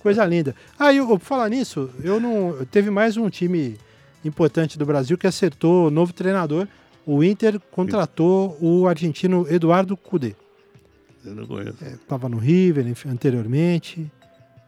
Coisa 0.00 0.24
linda. 0.24 0.54
Ah, 0.78 0.90
e 0.92 0.96
eu, 0.96 1.06
por 1.06 1.20
falar 1.20 1.50
nisso, 1.50 1.90
eu 2.02 2.18
não. 2.18 2.64
Teve 2.70 2.88
mais 2.88 3.18
um 3.18 3.28
time 3.28 3.76
importante 4.24 4.78
do 4.78 4.86
Brasil 4.86 5.18
que 5.18 5.26
acertou 5.26 5.88
o 5.88 5.90
novo 5.90 6.14
treinador. 6.14 6.66
O 7.04 7.22
Inter 7.22 7.60
contratou 7.70 8.56
o 8.58 8.86
argentino 8.88 9.46
Eduardo 9.50 9.96
Cudê. 9.98 10.34
Eu 11.26 11.34
não 11.34 11.46
conheço. 11.46 11.76
Estava 11.84 12.28
no 12.28 12.38
River 12.38 12.86
enfim, 12.86 13.08
anteriormente. 13.08 14.10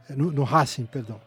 é, 0.08 0.14
No, 0.14 0.30
no 0.32 0.42
Racing, 0.44 0.86
perdão. 0.86 1.20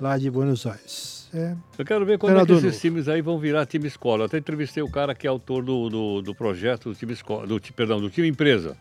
Lá 0.00 0.16
de 0.16 0.30
Buenos 0.30 0.64
Aires. 0.66 1.28
É, 1.32 1.54
Eu 1.78 1.84
quero 1.84 2.04
ver 2.06 2.18
quando 2.18 2.38
é 2.38 2.44
que 2.46 2.52
esses 2.52 2.64
novo. 2.64 2.78
times 2.80 3.08
aí 3.08 3.20
vão 3.20 3.38
virar 3.38 3.66
time 3.66 3.86
escola. 3.86 4.22
Eu 4.22 4.26
até 4.26 4.38
entrevistei 4.38 4.82
o 4.82 4.90
cara 4.90 5.14
que 5.14 5.26
é 5.26 5.30
autor 5.30 5.62
do, 5.62 5.88
do, 5.88 6.22
do 6.22 6.34
projeto 6.34 6.88
do 6.88 6.94
time 6.94 7.12
escola, 7.12 7.46
do, 7.46 7.60
perdão, 7.74 8.00
do 8.00 8.08
time 8.10 8.26
empresa. 8.26 8.76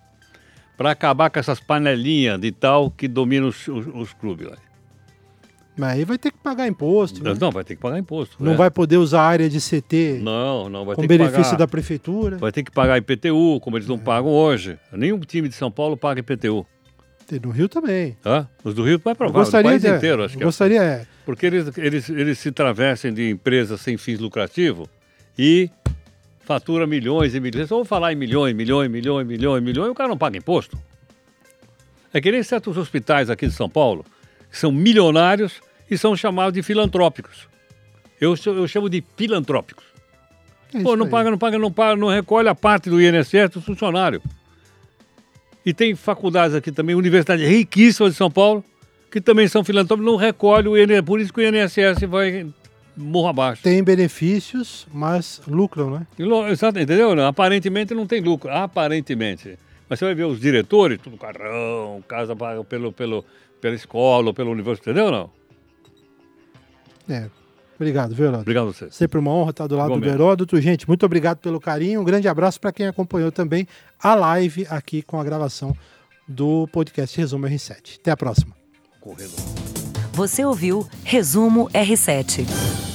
Para 0.78 0.92
acabar 0.92 1.30
com 1.30 1.38
essas 1.40 1.60
panelinhas 1.60 2.40
de 2.40 2.52
tal 2.54 2.90
que 2.90 3.08
dominam 3.08 3.50
os, 3.50 3.68
os, 3.68 3.86
os 3.88 4.14
clubes 4.14 4.48
lá. 4.48 4.58
Mas 5.80 5.94
aí 5.94 6.04
vai 6.04 6.18
ter 6.18 6.30
que 6.32 6.38
pagar 6.38 6.68
imposto. 6.68 7.24
né? 7.24 7.34
Não, 7.40 7.52
vai 7.52 7.64
ter 7.64 7.76
que 7.76 7.82
pagar 7.82 7.98
imposto. 7.98 8.36
Não 8.38 8.52
né? 8.52 8.58
vai 8.58 8.70
poder 8.70 8.98
usar 8.98 9.22
a 9.22 9.26
área 9.28 9.50
de 9.50 9.60
CT 9.60 10.20
Não, 10.22 10.70
não, 10.70 10.84
vai 10.84 10.94
com 10.94 11.02
ter 11.02 11.08
que 11.08 11.18
benefício 11.18 11.44
pagar. 11.44 11.58
da 11.58 11.68
prefeitura. 11.68 12.38
Vai 12.38 12.52
ter 12.52 12.64
que 12.64 12.72
pagar 12.72 12.98
IPTU, 12.98 13.62
como 13.62 13.78
eles 13.78 13.88
não 13.88 13.98
pagam 13.98 14.30
hoje. 14.30 14.78
Nenhum 14.92 15.18
time 15.22 15.48
de 15.48 15.56
São 15.56 15.72
Paulo 15.72 15.96
paga 15.96 16.20
IPTU. 16.20 16.66
Tem 17.26 17.40
No 17.40 17.50
Rio 17.52 17.70
também. 17.70 18.18
Tá? 18.22 18.46
Os 18.62 18.74
do 18.74 18.84
Rio 18.84 19.00
vai 19.02 19.16
provar, 19.16 19.48
o 19.48 19.52
país 19.52 19.82
de, 19.82 19.88
inteiro, 19.88 20.24
acho 20.24 20.36
que 20.36 20.44
é. 20.44 20.46
gostaria 20.46 20.84
é, 20.84 21.06
Porque 21.26 21.46
eles, 21.46 21.78
eles, 21.78 22.10
eles 22.10 22.40
se 22.40 22.52
travessem 22.52 23.14
de 23.14 23.30
empresas 23.30 23.80
sem 23.80 23.98
fins 23.98 24.20
lucrativos 24.20 24.90
e 25.38 25.70
fatura 26.42 26.86
milhões 26.86 27.36
e 27.36 27.40
milhões. 27.40 27.70
Vamos 27.70 27.88
falar 27.88 28.12
em 28.12 28.16
milhões, 28.16 28.54
milhões, 28.54 28.90
milhões, 28.90 29.26
milhões, 29.26 29.64
milhões, 29.64 29.88
e 29.88 29.92
o 29.92 29.96
cara 29.96 30.10
não 30.10 30.18
paga 30.18 30.38
imposto. 30.38 30.78
É 32.14 32.20
que 32.20 32.32
nem 32.32 32.44
certos 32.44 32.76
hospitais 32.76 33.30
aqui 33.30 33.48
de 33.48 33.54
São 33.54 33.70
Paulo, 33.70 34.04
que 34.52 34.58
são 34.58 34.72
milionários 34.72 35.62
e 35.90 35.98
são 35.98 36.16
chamados 36.16 36.54
de 36.54 36.62
filantrópicos. 36.62 37.48
Eu, 38.20 38.36
eu 38.46 38.68
chamo 38.68 38.90
de 38.90 39.02
pilantrópicos. 39.02 39.86
é 40.74 40.82
Pô, 40.82 40.96
não 40.96 41.06
aí. 41.06 41.12
paga, 41.12 41.32
não 41.32 41.38
paga, 41.38 41.58
não 41.58 41.72
paga, 41.72 41.96
não 41.96 42.10
recolhe 42.10 42.50
a 42.50 42.56
parte 42.56 42.90
do 42.90 43.02
INSS 43.02 43.52
do 43.54 43.62
funcionário. 43.62 44.22
E 45.66 45.74
tem 45.74 45.96
faculdades 45.96 46.56
aqui 46.56 46.72
também, 46.72 46.96
universidades 46.96 47.48
riquíssimas 47.48 48.14
de 48.14 48.18
São 48.18 48.30
Paulo, 48.30 48.64
que 49.12 49.20
também 49.20 49.48
são 49.48 49.64
filantrópicos, 49.64 50.12
não 50.12 50.18
recolhe 50.18 50.68
o 50.68 50.78
INSS, 50.78 51.02
por 51.02 51.20
isso 51.20 51.34
que 51.34 51.42
o 51.42 51.44
INSS 51.44 52.02
vai 52.08 52.48
morro 52.96 53.30
abaixo. 53.30 53.64
Tem 53.64 53.82
benefícios, 53.84 54.86
mas 54.94 55.42
lucram, 55.48 55.90
né? 55.92 56.08
Exato, 56.52 56.80
entendeu? 56.80 57.26
Aparentemente 57.26 57.94
não 57.94 58.06
tem 58.06 58.22
lucro, 58.22 58.52
aparentemente. 58.52 59.58
Mas 59.90 59.98
você 59.98 60.06
vai 60.06 60.14
ver 60.14 60.26
os 60.26 60.40
diretores, 60.40 61.00
tudo 61.02 61.18
carrão, 61.18 62.04
casa 62.08 62.36
paga 62.36 62.64
pelo, 62.64 62.92
pelo, 62.92 63.26
pela 63.60 63.76
escola, 63.76 64.34
pela 64.34 64.50
universidade, 64.50 64.92
entendeu 64.92 65.06
ou 65.06 65.12
não? 65.12 65.39
É. 67.10 67.30
Obrigado, 67.76 68.14
viu, 68.14 68.26
Heródoto? 68.26 68.42
Obrigado 68.42 68.68
a 68.68 68.72
vocês. 68.74 68.94
Sempre 68.96 69.20
uma 69.20 69.32
honra 69.32 69.52
estar 69.52 69.66
do 69.68 69.76
lado 69.76 69.88
Igualmente. 69.88 70.10
do 70.10 70.14
Heródoto. 70.14 70.62
Gente, 70.62 70.86
muito 70.88 71.06
obrigado 71.06 71.38
pelo 71.38 71.60
carinho. 71.62 72.02
Um 72.02 72.04
grande 72.04 72.28
abraço 72.28 72.60
para 72.60 72.74
quem 72.74 72.88
acompanhou 72.88 73.32
também 73.32 73.66
a 74.02 74.16
live 74.16 74.68
aqui 74.70 75.02
com 75.02 75.20
a 75.20 75.24
gravação 75.24 75.76
do 76.28 76.68
podcast 76.68 77.18
Resumo 77.18 77.48
R7. 77.48 78.00
Até 78.00 78.12
a 78.12 78.18
próxima. 78.18 78.54
Corredor. 79.00 79.40
Você 80.14 80.44
ouviu 80.44 80.86
Resumo 81.06 81.70
R7. 81.70 82.89